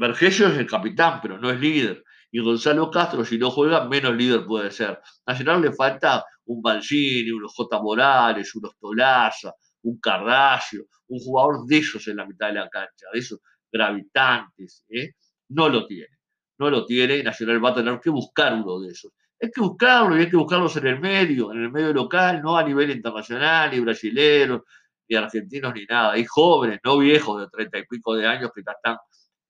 Vergesio 0.00 0.46
es 0.46 0.56
el 0.56 0.66
capitán, 0.66 1.18
pero 1.20 1.38
no 1.38 1.50
es 1.50 1.60
líder 1.60 2.02
y 2.30 2.40
Gonzalo 2.40 2.90
Castro, 2.90 3.24
si 3.24 3.38
no 3.38 3.50
juega, 3.50 3.86
menos 3.88 4.14
líder 4.14 4.44
puede 4.44 4.70
ser. 4.70 5.00
Nacional 5.26 5.62
le 5.62 5.72
falta 5.72 6.24
un 6.46 6.60
Balcini, 6.60 7.30
unos 7.30 7.54
J. 7.54 7.80
Morales, 7.80 8.54
unos 8.54 8.76
Tolaza, 8.78 9.54
un 9.82 9.98
Carrasio, 9.98 10.86
un 11.08 11.18
jugador 11.20 11.66
de 11.66 11.78
esos 11.78 12.06
en 12.08 12.16
la 12.16 12.26
mitad 12.26 12.48
de 12.48 12.54
la 12.54 12.68
cancha, 12.68 13.06
de 13.12 13.18
esos 13.18 13.40
gravitantes. 13.72 14.84
¿eh? 14.90 15.12
No 15.48 15.68
lo 15.68 15.86
tiene, 15.86 16.18
no 16.58 16.70
lo 16.70 16.84
tiene 16.84 17.22
Nacional 17.22 17.64
va 17.64 17.70
a 17.70 17.74
tener 17.74 18.00
que 18.00 18.10
buscar 18.10 18.54
uno 18.54 18.80
de 18.80 18.92
esos. 18.92 19.12
Hay 19.40 19.50
que 19.50 19.60
buscarlo 19.60 20.16
y 20.16 20.20
hay 20.20 20.30
que 20.30 20.36
buscarlos 20.36 20.76
en 20.76 20.86
el 20.86 21.00
medio, 21.00 21.52
en 21.52 21.62
el 21.62 21.70
medio 21.70 21.92
local, 21.92 22.42
no 22.42 22.56
a 22.56 22.64
nivel 22.64 22.90
internacional, 22.90 23.70
ni 23.70 23.80
brasileños, 23.80 24.62
ni 25.08 25.16
argentinos, 25.16 25.72
ni 25.74 25.84
nada. 25.86 26.12
Hay 26.12 26.24
jóvenes, 26.24 26.80
no 26.84 26.98
viejos 26.98 27.40
de 27.40 27.48
treinta 27.48 27.78
y 27.78 27.86
pico 27.86 28.14
de 28.16 28.26
años 28.26 28.50
que 28.52 28.60
están 28.60 28.96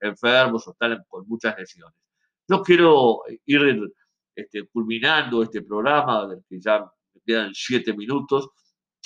enfermos 0.00 0.66
o 0.68 0.72
están 0.72 1.02
con 1.08 1.26
muchas 1.26 1.56
lesiones. 1.58 2.07
Yo 2.48 2.62
quiero 2.62 3.22
ir 3.46 3.92
este, 4.34 4.66
culminando 4.68 5.42
este 5.42 5.62
programa, 5.62 6.28
que 6.48 6.60
ya 6.60 6.80
me 6.80 7.20
quedan 7.26 7.54
siete 7.54 7.92
minutos, 7.92 8.48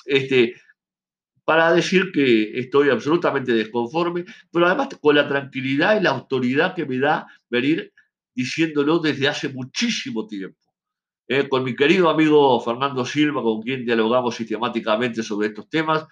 este, 0.07 0.55
para 1.45 1.73
decir 1.73 2.13
que 2.13 2.59
estoy 2.59 2.91
absolutamente 2.91 3.53
desconforme, 3.53 4.25
pero 4.51 4.67
además 4.67 4.89
con 5.01 5.17
la 5.17 5.27
tranquilidad 5.29 5.99
y 5.99 6.03
la 6.03 6.11
autoridad 6.11 6.75
que 6.75 6.87
me 6.87 6.99
da 6.99 7.27
venir 7.51 7.93
diciéndolo 8.35 8.99
desde 8.99 9.29
hace 9.29 9.49
muchísimo 9.49 10.27
tiempo. 10.27 10.59
Eh, 11.29 11.49
con 11.49 11.65
mi 11.65 11.75
querido 11.75 12.11
amigo 12.11 12.61
Fernando 12.61 13.05
Silva, 13.05 13.43
con 13.43 13.63
quien 13.63 13.85
dialogamos 13.85 14.35
sistemáticamente 14.37 15.23
sobre 15.23 15.49
estos 15.49 15.69
temas, 15.69 16.07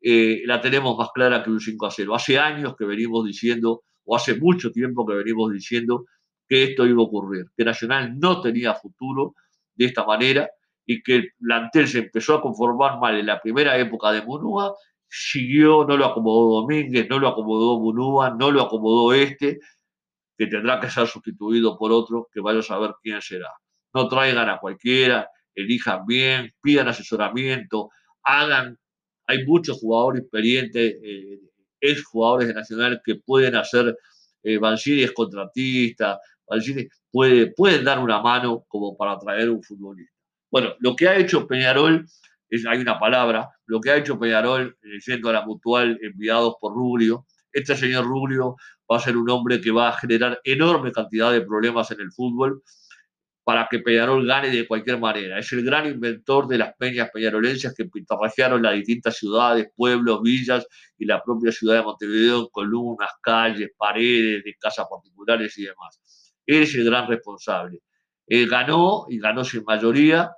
eh, 0.00 0.42
la 0.44 0.60
tenemos 0.60 0.96
más 0.96 1.08
clara 1.12 1.42
que 1.42 1.50
un 1.50 1.60
5 1.60 1.86
a 1.86 1.90
0. 1.90 2.14
Hace 2.14 2.38
años 2.38 2.76
que 2.76 2.84
venimos 2.84 3.24
diciendo, 3.24 3.82
o 4.04 4.16
hace 4.16 4.34
mucho 4.34 4.70
tiempo 4.70 5.06
que 5.06 5.14
venimos 5.14 5.52
diciendo, 5.52 6.06
que 6.48 6.64
esto 6.64 6.86
iba 6.86 7.00
a 7.00 7.06
ocurrir, 7.06 7.46
que 7.56 7.64
Nacional 7.64 8.18
no 8.18 8.40
tenía 8.40 8.74
futuro 8.74 9.34
de 9.74 9.86
esta 9.86 10.04
manera 10.04 10.48
y 10.84 11.02
que 11.02 11.16
el 11.16 11.32
plantel 11.38 11.88
se 11.88 11.98
empezó 11.98 12.34
a 12.34 12.42
conformar 12.42 12.98
mal 12.98 13.16
en 13.16 13.26
la 13.26 13.40
primera 13.40 13.76
época 13.78 14.12
de 14.12 14.22
Munúa, 14.22 14.74
siguió, 15.08 15.84
no 15.84 15.96
lo 15.96 16.06
acomodó 16.06 16.60
Domínguez, 16.60 17.08
no 17.08 17.18
lo 17.18 17.28
acomodó 17.28 17.80
Munúa, 17.80 18.30
no 18.30 18.50
lo 18.50 18.62
acomodó 18.62 19.12
este, 19.12 19.58
que 20.36 20.46
tendrá 20.46 20.80
que 20.80 20.90
ser 20.90 21.06
sustituido 21.06 21.76
por 21.76 21.92
otro, 21.92 22.28
que 22.32 22.40
vaya 22.40 22.60
a 22.60 22.62
saber 22.62 22.94
quién 23.02 23.20
será. 23.20 23.50
No 23.94 24.08
traigan 24.08 24.48
a 24.48 24.58
cualquiera, 24.58 25.28
elijan 25.54 26.06
bien, 26.06 26.52
pidan 26.60 26.88
asesoramiento, 26.88 27.90
hagan, 28.22 28.78
hay 29.26 29.44
muchos 29.44 29.78
jugadores 29.78 30.22
experientes, 30.22 30.96
eh, 31.02 31.40
ex 31.80 32.04
jugadores 32.04 32.48
de 32.48 32.54
Nacional 32.54 33.00
que 33.04 33.16
pueden 33.16 33.56
hacer, 33.56 33.96
eh, 34.42 34.60
es 34.86 35.12
contratista, 35.12 36.20
puede, 37.10 37.52
pueden 37.52 37.84
dar 37.84 37.98
una 37.98 38.20
mano 38.20 38.64
como 38.68 38.96
para 38.96 39.12
atraer 39.12 39.50
un 39.50 39.62
futbolista. 39.62 40.12
Bueno, 40.50 40.74
lo 40.80 40.94
que 40.94 41.08
ha 41.08 41.16
hecho 41.16 41.46
Peñarol, 41.46 42.06
es, 42.48 42.66
hay 42.66 42.78
una 42.78 42.98
palabra, 42.98 43.50
lo 43.66 43.80
que 43.80 43.90
ha 43.90 43.96
hecho 43.96 44.18
Peñarol, 44.18 44.76
yendo 45.06 45.30
a 45.30 45.32
la 45.32 45.44
mutual 45.44 45.98
enviados 46.00 46.54
por 46.60 46.72
Rubio, 46.72 47.26
este 47.52 47.74
señor 47.74 48.04
Rubio 48.04 48.56
va 48.90 48.98
a 48.98 49.00
ser 49.00 49.16
un 49.16 49.28
hombre 49.30 49.60
que 49.60 49.70
va 49.70 49.88
a 49.88 49.92
generar 49.92 50.40
enorme 50.44 50.92
cantidad 50.92 51.32
de 51.32 51.40
problemas 51.40 51.90
en 51.90 52.00
el 52.00 52.12
fútbol 52.12 52.62
para 53.44 53.68
que 53.70 53.78
Peñarol 53.78 54.26
gane 54.26 54.50
de 54.50 54.66
cualquier 54.66 54.98
manera. 54.98 55.38
Es 55.38 55.52
el 55.52 55.64
gran 55.64 55.86
inventor 55.86 56.48
de 56.48 56.58
las 56.58 56.74
peñas 56.76 57.10
peñarolenses 57.12 57.74
que 57.74 57.84
pintarrajearon 57.84 58.62
las 58.62 58.74
distintas 58.74 59.16
ciudades, 59.16 59.68
pueblos, 59.74 60.20
villas 60.22 60.66
y 60.98 61.06
la 61.06 61.22
propia 61.22 61.52
ciudad 61.52 61.76
de 61.76 61.82
Montevideo, 61.82 62.48
columnas, 62.50 63.10
calles, 63.22 63.70
paredes 63.78 64.44
de 64.44 64.54
casas 64.58 64.86
particulares 64.90 65.56
y 65.58 65.62
demás 65.62 66.00
es 66.46 66.74
el 66.74 66.84
gran 66.84 67.08
responsable. 67.08 67.80
Él 68.26 68.48
ganó 68.48 69.06
y 69.08 69.18
ganó 69.18 69.44
sin 69.44 69.64
mayoría 69.64 70.32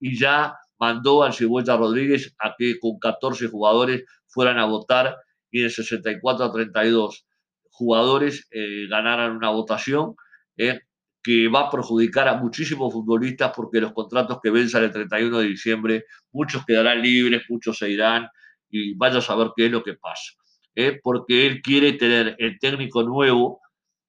y 0.00 0.18
ya 0.18 0.56
mandó 0.78 1.22
al 1.22 1.32
Cebolla 1.32 1.76
Rodríguez 1.76 2.34
a 2.38 2.54
que 2.58 2.78
con 2.78 2.98
14 2.98 3.48
jugadores 3.48 4.04
fueran 4.26 4.58
a 4.58 4.64
votar 4.66 5.16
y 5.50 5.62
de 5.62 5.70
64 5.70 6.44
a 6.44 6.52
32 6.52 7.26
jugadores 7.70 8.48
eh, 8.50 8.86
ganaran 8.88 9.36
una 9.36 9.50
votación 9.50 10.14
eh, 10.56 10.80
que 11.22 11.48
va 11.48 11.68
a 11.68 11.70
perjudicar 11.70 12.28
a 12.28 12.36
muchísimos 12.36 12.92
futbolistas 12.92 13.52
porque 13.54 13.80
los 13.80 13.92
contratos 13.92 14.40
que 14.42 14.50
venzan 14.50 14.84
el 14.84 14.90
31 14.90 15.38
de 15.38 15.46
diciembre, 15.46 16.04
muchos 16.32 16.64
quedarán 16.66 17.00
libres, 17.00 17.42
muchos 17.48 17.78
se 17.78 17.88
irán 17.88 18.28
y 18.68 18.94
vaya 18.94 19.18
a 19.18 19.22
saber 19.22 19.52
qué 19.56 19.66
es 19.66 19.72
lo 19.72 19.82
que 19.82 19.94
pasa. 19.94 20.32
Eh, 20.74 20.98
porque 21.02 21.46
él 21.46 21.62
quiere 21.62 21.92
tener 21.92 22.34
el 22.38 22.58
técnico 22.58 23.02
nuevo 23.02 23.61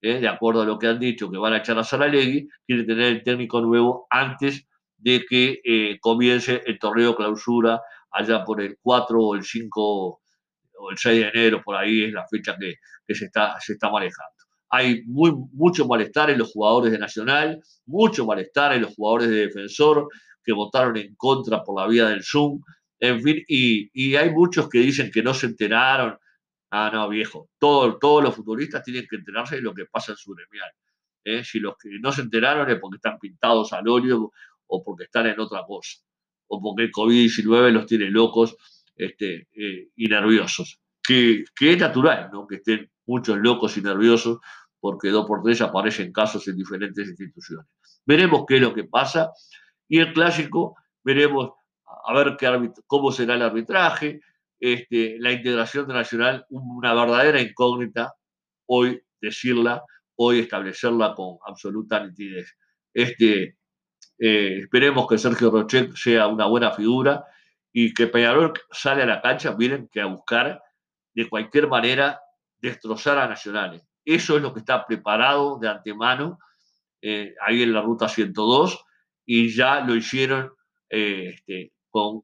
¿eh? 0.04 0.20
de 0.20 0.28
acuerdo 0.28 0.62
a 0.62 0.66
lo 0.66 0.78
que 0.78 0.88
han 0.88 1.00
dicho, 1.00 1.32
que 1.32 1.38
van 1.38 1.54
a 1.54 1.58
echar 1.58 1.80
a 1.80 1.84
Saralegui, 1.84 2.48
quiere 2.68 2.84
tener 2.84 3.06
el 3.06 3.24
técnico 3.24 3.62
nuevo 3.62 4.06
antes 4.10 4.68
de 4.98 5.26
que 5.28 5.62
eh, 5.64 5.98
comience 6.00 6.62
el 6.66 6.78
torneo 6.78 7.16
clausura 7.16 7.82
allá 8.12 8.44
por 8.44 8.62
el 8.62 8.78
4 8.82 9.20
o 9.20 9.36
el 9.36 9.44
5 9.44 9.82
o 9.82 10.92
el 10.92 10.98
6 10.98 11.22
de 11.22 11.30
enero, 11.30 11.62
por 11.64 11.78
ahí 11.78 12.04
es 12.04 12.14
la 12.14 12.28
fecha 12.28 12.56
que, 12.60 12.76
se, 13.16 13.26
está, 13.26 13.56
se 13.60 13.74
está 13.74 13.90
manejando. 13.90 14.34
Hay 14.70 15.04
muy, 15.06 15.34
mucho 15.54 15.88
malestar 15.88 16.30
en 16.30 16.40
los 16.40 16.52
jugadores 16.52 16.92
de 16.92 17.00
Nacional, 17.00 17.62
mucho 17.86 18.26
malestar 18.26 18.74
en 18.74 18.82
los 18.82 18.94
jugadores 18.96 19.30
de 19.30 19.48
Defensor 19.48 20.08
que 20.44 20.52
votaron 20.52 20.98
en 20.98 21.16
contra 21.16 21.64
por 21.64 21.80
la 21.80 21.88
vía 21.88 22.10
del 22.10 22.24
Zoom, 22.24 22.62
en 23.00 23.22
fin, 23.22 23.44
y, 23.48 23.90
y 23.94 24.16
hay 24.16 24.32
muchos 24.32 24.68
que 24.70 24.80
dicen 24.80 25.12
que 25.12 25.24
no 25.24 25.34
se 25.34 25.46
enteraron 25.48 26.18
Ah, 26.76 26.90
no, 26.92 27.08
viejo. 27.08 27.52
todos 27.60 28.24
los 28.24 28.36
futbolistas 28.36 28.82
tienen 28.82 29.06
que 29.08 29.18
enterarse 29.18 29.58
de 29.58 29.62
lo 29.62 29.76
que 29.76 29.86
pasa 29.86 30.14
en 30.14 30.18
su 30.18 30.34
gremial. 30.34 30.72
¿eh? 31.24 31.44
Si 31.44 31.60
los 31.60 31.76
que 31.78 32.00
no 32.00 32.12
se 32.12 32.22
enteraron 32.22 32.68
es 32.68 32.80
porque 32.80 32.96
están 32.96 33.20
pintados 33.20 33.74
al 33.74 33.88
óleo 33.88 34.32
o 34.66 34.84
porque 34.84 35.04
están 35.04 35.28
en 35.28 35.40
otra 35.40 35.64
cosa. 35.68 36.00
O 36.48 36.60
porque 36.60 36.86
el 36.86 36.92
COVID-19 36.92 37.72
los 37.72 37.86
tiene 37.86 38.10
locos 38.10 38.58
este, 38.96 39.48
eh, 39.54 39.90
y 39.96 40.08
nerviosos. 40.08 40.80
Que, 41.04 41.44
es 41.62 41.78
natural, 41.78 42.32
¿no? 42.34 42.48
Que 42.48 42.56
estén 42.56 42.90
muchos 43.06 43.38
locos 43.38 43.78
y 43.78 43.82
nerviosos 43.84 44.40
porque 44.80 45.10
dos 45.10 45.28
por 45.28 45.44
tres 45.44 45.62
aparecen 45.62 46.12
casos 46.12 46.48
en 46.48 46.58
diferentes 46.58 47.08
instituciones. 47.08 47.68
Veremos 48.04 48.46
qué 48.48 48.56
es 48.56 48.62
lo 48.62 48.74
que 48.74 48.86
pasa 48.86 49.30
y 49.88 50.00
el 50.00 50.12
clásico 50.12 50.76
veremos 51.04 51.52
a 52.04 52.14
ver 52.16 52.36
qué 52.36 52.72
cómo 52.88 53.12
será 53.12 53.36
el 53.36 53.44
arbitraje, 53.44 54.22
este, 54.64 55.18
la 55.20 55.34
integración 55.34 55.90
Nacional, 55.90 56.46
una 56.50 56.94
verdadera 56.94 57.42
incógnita, 57.42 58.14
hoy 58.66 59.04
decirla, 59.20 59.84
hoy 60.16 60.40
establecerla 60.40 61.14
con 61.16 61.36
absoluta 61.46 62.02
nitidez. 62.02 62.56
Este, 62.94 63.58
eh, 64.18 64.60
esperemos 64.60 65.06
que 65.10 65.18
Sergio 65.18 65.52
Rochet 65.52 65.94
sea 65.98 66.28
una 66.28 66.46
buena 66.46 66.72
figura 66.72 67.26
y 67.74 67.94
que 67.94 68.08
Peñarol 68.08 68.54
sale 68.72 69.04
a 69.04 69.06
la 69.06 69.22
cancha, 69.22 69.54
miren, 69.54 69.90
que 69.92 70.00
a 70.00 70.06
buscar 70.06 70.64
de 71.14 71.28
cualquier 71.28 71.68
manera 71.68 72.22
destrozar 72.62 73.18
a 73.18 73.28
Nacionales. 73.28 73.82
Eso 74.06 74.38
es 74.38 74.44
lo 74.44 74.54
que 74.54 74.62
está 74.62 74.88
preparado 74.88 75.60
de 75.60 75.68
antemano 75.68 76.40
eh, 77.02 77.36
ahí 77.46 77.64
en 77.64 77.74
la 77.74 77.82
ruta 77.82 78.08
102 78.08 78.82
y 79.26 79.54
ya 79.54 79.82
lo 79.82 79.94
hicieron 79.94 80.54
eh, 80.90 81.34
este, 81.34 81.74
con 81.90 82.22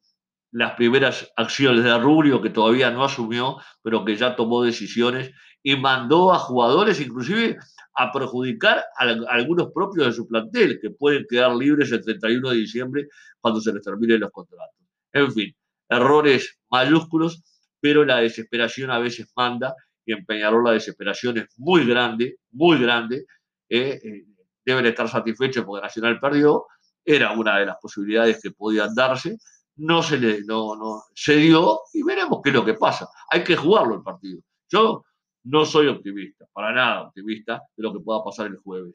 las 0.51 0.73
primeras 0.73 1.31
acciones 1.35 1.83
de 1.83 1.97
Rubio, 1.97 2.41
que 2.41 2.49
todavía 2.49 2.89
no 2.91 3.03
asumió, 3.03 3.57
pero 3.81 4.03
que 4.03 4.15
ya 4.15 4.35
tomó 4.35 4.63
decisiones 4.63 5.31
y 5.61 5.75
mandó 5.75 6.33
a 6.33 6.39
jugadores 6.39 6.99
inclusive 6.99 7.57
a 7.95 8.11
perjudicar 8.11 8.85
a, 8.97 9.03
algunos 9.29 9.71
propios 9.73 10.07
de 10.07 10.13
su 10.13 10.27
plantel, 10.27 10.79
que 10.81 10.89
pueden 10.89 11.25
quedar 11.29 11.55
libres 11.55 11.91
el 11.91 12.03
31 12.03 12.49
de 12.49 12.55
diciembre 12.55 13.07
cuando 13.39 13.59
se 13.61 13.73
les 13.73 13.83
terminen 13.83 14.21
los 14.21 14.31
contratos. 14.31 14.75
En 15.11 15.31
fin, 15.31 15.55
errores 15.89 16.57
mayúsculos, 16.69 17.43
pero 17.79 18.05
la 18.05 18.17
desesperación 18.17 18.91
a 18.91 18.99
veces 18.99 19.31
manda 19.35 19.75
y 20.05 20.13
en 20.13 20.25
Peñarol 20.25 20.63
la 20.63 20.71
desesperación 20.71 21.37
es 21.37 21.47
muy 21.57 21.85
grande, 21.85 22.37
muy 22.51 22.79
grande. 22.79 23.25
Eh, 23.69 23.99
eh, 24.03 24.25
deben 24.65 24.85
estar 24.85 25.07
satisfechos 25.07 25.65
porque 25.65 25.83
Nacional 25.83 26.19
perdió, 26.19 26.65
era 27.03 27.31
una 27.31 27.57
de 27.59 27.65
las 27.65 27.77
posibilidades 27.81 28.39
que 28.41 28.51
podían 28.51 28.93
darse, 28.95 29.37
no 29.79 30.03
se 30.03 30.17
le 30.17 30.43
no, 30.43 30.75
no, 30.75 31.03
se 31.13 31.35
dio 31.37 31.81
y 31.93 32.03
veremos 32.03 32.41
qué 32.43 32.49
es 32.49 32.55
lo 32.55 32.65
que 32.65 32.73
pasa. 32.73 33.09
Hay 33.29 33.43
que 33.43 33.55
jugarlo 33.55 33.95
el 33.95 34.03
partido. 34.03 34.41
Yo 34.69 35.05
no 35.43 35.65
soy 35.65 35.87
optimista, 35.87 36.45
para 36.51 36.73
nada 36.73 37.03
optimista 37.03 37.63
de 37.75 37.83
lo 37.83 37.93
que 37.93 37.99
pueda 37.99 38.23
pasar 38.23 38.47
el 38.47 38.57
jueves. 38.57 38.93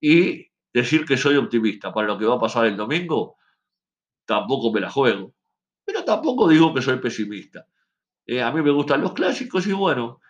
Y 0.00 0.46
decir 0.72 1.04
que 1.04 1.16
soy 1.16 1.36
optimista 1.36 1.92
para 1.92 2.06
lo 2.06 2.18
que 2.18 2.26
va 2.26 2.36
a 2.36 2.40
pasar 2.40 2.66
el 2.66 2.76
domingo, 2.76 3.36
tampoco 4.26 4.72
me 4.72 4.80
la 4.80 4.90
juego. 4.90 5.34
Pero 5.84 6.04
tampoco 6.04 6.48
digo 6.48 6.74
que 6.74 6.82
soy 6.82 6.98
pesimista. 6.98 7.66
Eh, 8.26 8.42
a 8.42 8.52
mí 8.52 8.60
me 8.60 8.70
gustan 8.70 9.00
los 9.00 9.14
clásicos 9.14 9.66
y 9.66 9.72
bueno, 9.72 10.20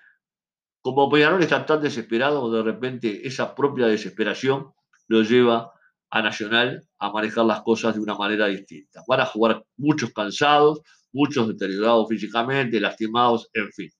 como 0.80 1.10
Peñarol 1.10 1.42
está 1.42 1.66
tan 1.66 1.82
desesperado, 1.82 2.50
de 2.50 2.62
repente 2.62 3.26
esa 3.26 3.54
propia 3.54 3.86
desesperación 3.86 4.72
lo 5.08 5.22
lleva 5.22 5.72
a 6.10 6.22
Nacional 6.22 6.82
a 6.98 7.10
manejar 7.10 7.44
las 7.44 7.62
cosas 7.62 7.94
de 7.94 8.00
una 8.00 8.14
manera 8.14 8.46
distinta. 8.46 9.02
Van 9.06 9.20
a 9.20 9.26
jugar 9.26 9.64
muchos 9.76 10.12
cansados, 10.12 10.80
muchos 11.12 11.48
deteriorados 11.48 12.08
físicamente, 12.08 12.80
lastimados, 12.80 13.48
en 13.52 13.72
fin. 13.72 13.90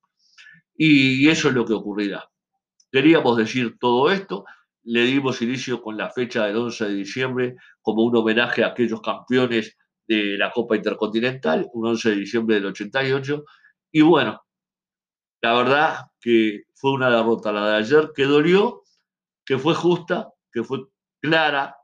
Y 0.75 1.29
eso 1.29 1.49
es 1.49 1.55
lo 1.55 1.65
que 1.65 1.75
ocurrirá. 1.75 2.29
Queríamos 2.91 3.37
decir 3.37 3.77
todo 3.79 4.11
esto, 4.11 4.45
le 4.85 5.03
dimos 5.03 5.43
inicio 5.43 5.83
con 5.83 5.97
la 5.97 6.09
fecha 6.09 6.47
del 6.47 6.57
11 6.57 6.87
de 6.87 6.95
diciembre 6.95 7.57
como 7.83 8.05
un 8.05 8.17
homenaje 8.17 8.65
a 8.65 8.69
aquellos 8.69 9.03
campeones 9.03 9.77
de 10.07 10.39
la 10.39 10.51
Copa 10.51 10.77
Intercontinental, 10.77 11.69
un 11.75 11.89
11 11.89 12.11
de 12.11 12.17
diciembre 12.17 12.55
del 12.57 12.67
88. 12.67 13.45
Y 13.93 14.01
bueno, 14.01 14.41
la 15.43 15.55
verdad 15.55 16.07
que 16.21 16.63
fue 16.75 16.93
una 16.93 17.11
derrota 17.11 17.53
la 17.53 17.69
de 17.69 17.77
ayer 17.77 18.11
que 18.15 18.25
dolió, 18.25 18.83
que 19.45 19.59
fue 19.59 19.75
justa, 19.75 20.31
que 20.53 20.65
fue 20.65 20.87
clara, 21.21 21.77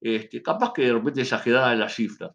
este, 0.00 0.42
capaz 0.42 0.72
que 0.72 0.82
de 0.82 0.92
repente 0.92 1.20
exagerada 1.22 1.72
en 1.72 1.80
la 1.80 1.88
cifra, 1.88 2.34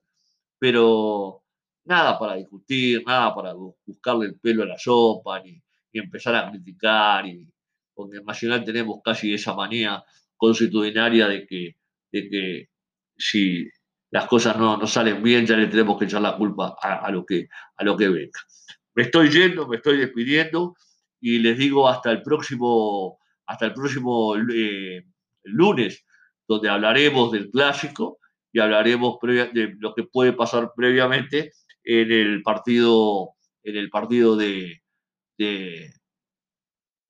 pero 0.59 1.43
nada 1.85 2.17
para 2.19 2.35
discutir, 2.35 3.03
nada 3.05 3.33
para 3.33 3.53
buscarle 3.53 4.27
el 4.27 4.39
pelo 4.39 4.63
a 4.63 4.67
la 4.67 4.77
sopa, 4.77 5.41
ni, 5.41 5.61
empezar 5.93 6.35
a 6.35 6.51
criticar, 6.51 7.25
y, 7.25 7.47
porque 7.93 8.17
en 8.17 8.25
Nacional 8.25 8.65
tenemos 8.65 8.99
casi 9.03 9.33
esa 9.33 9.53
manía 9.53 10.03
constitucionaria 10.35 11.27
de 11.29 11.47
que, 11.47 11.77
de 12.11 12.29
que 12.29 12.69
si 13.17 13.69
las 14.11 14.27
cosas 14.27 14.57
no, 14.57 14.77
no, 14.77 14.87
salen 14.87 15.23
bien, 15.23 15.45
ya 15.45 15.55
le 15.55 15.67
tenemos 15.67 15.97
que 15.97 16.05
echar 16.05 16.21
la 16.21 16.35
culpa 16.35 16.75
a, 16.81 17.09
lo 17.11 17.25
que, 17.25 17.47
a 17.77 17.83
lo 17.83 17.95
que 17.95 18.09
venga. 18.09 18.39
Me 18.93 19.03
estoy 19.03 19.29
yendo, 19.29 19.67
me 19.67 19.77
estoy 19.77 19.97
despidiendo 19.97 20.75
y 21.21 21.39
les 21.39 21.57
digo 21.57 21.87
hasta 21.87 22.11
el 22.11 22.21
próximo, 22.21 23.19
hasta 23.45 23.67
el 23.67 23.73
próximo 23.73 24.35
eh, 24.35 25.05
lunes 25.43 26.05
donde 26.47 26.69
hablaremos 26.69 27.31
del 27.31 27.49
clásico 27.49 28.19
y 28.51 28.59
hablaremos 28.59 29.17
de 29.21 29.75
lo 29.79 29.93
que 29.93 30.03
puede 30.03 30.33
pasar 30.33 30.71
previamente 30.75 31.51
en 31.83 32.11
el 32.11 32.41
partido, 32.41 33.31
en 33.63 33.75
el 33.75 33.89
partido 33.89 34.35
de, 34.35 34.81
de, 35.37 35.93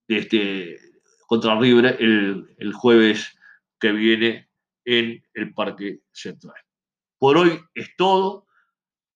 este, 0.08 0.80
contra 1.28 1.60
River 1.60 1.98
el, 2.00 2.74
jueves 2.74 3.38
que 3.80 3.92
viene 3.92 4.50
en 4.86 5.24
el 5.34 5.54
Parque 5.54 6.00
Central. 6.12 6.56
Por 7.18 7.38
hoy 7.38 7.60
es 7.74 7.96
todo. 7.96 8.48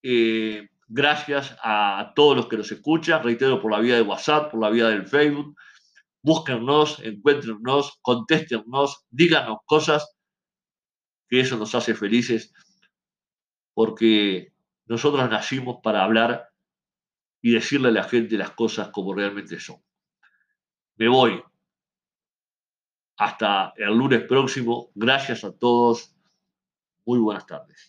Eh, 0.02 0.70
gracias 0.88 1.58
a 1.62 2.14
todos 2.16 2.36
los 2.38 2.48
que 2.48 2.58
nos 2.58 2.72
escuchan, 2.72 3.24
reitero, 3.24 3.62
por 3.62 3.72
la 3.72 3.80
vía 3.80 3.96
de 3.96 4.02
WhatsApp, 4.02 4.52
por 4.52 4.62
la 4.62 4.70
vía 4.70 4.88
del 4.88 5.08
Facebook 5.08 5.56
búsquennos, 6.22 7.00
encuéntrennos, 7.04 8.00
contéstennos, 8.02 9.06
díganos 9.10 9.60
cosas, 9.66 10.16
que 11.28 11.40
eso 11.42 11.58
nos 11.58 11.76
hace 11.76 11.94
felices, 11.94 12.54
porque 13.74 14.54
nosotros 14.86 15.30
nacimos 15.30 15.78
para 15.84 16.04
hablar 16.04 16.50
y 17.42 17.54
decirle 17.54 17.90
a 17.90 17.92
la 17.92 18.04
gente 18.04 18.38
las 18.38 18.52
cosas 18.52 18.90
como 18.90 19.14
realmente 19.14 19.60
son. 19.60 19.82
Me 20.98 21.08
voy. 21.08 21.42
Hasta 23.18 23.74
el 23.78 23.98
lunes 23.98 24.24
próximo. 24.24 24.92
Gracias 24.96 25.44
a 25.44 25.58
todos. 25.58 26.16
Muy 27.06 27.20
buenas 27.20 27.46
tardes. 27.46 27.89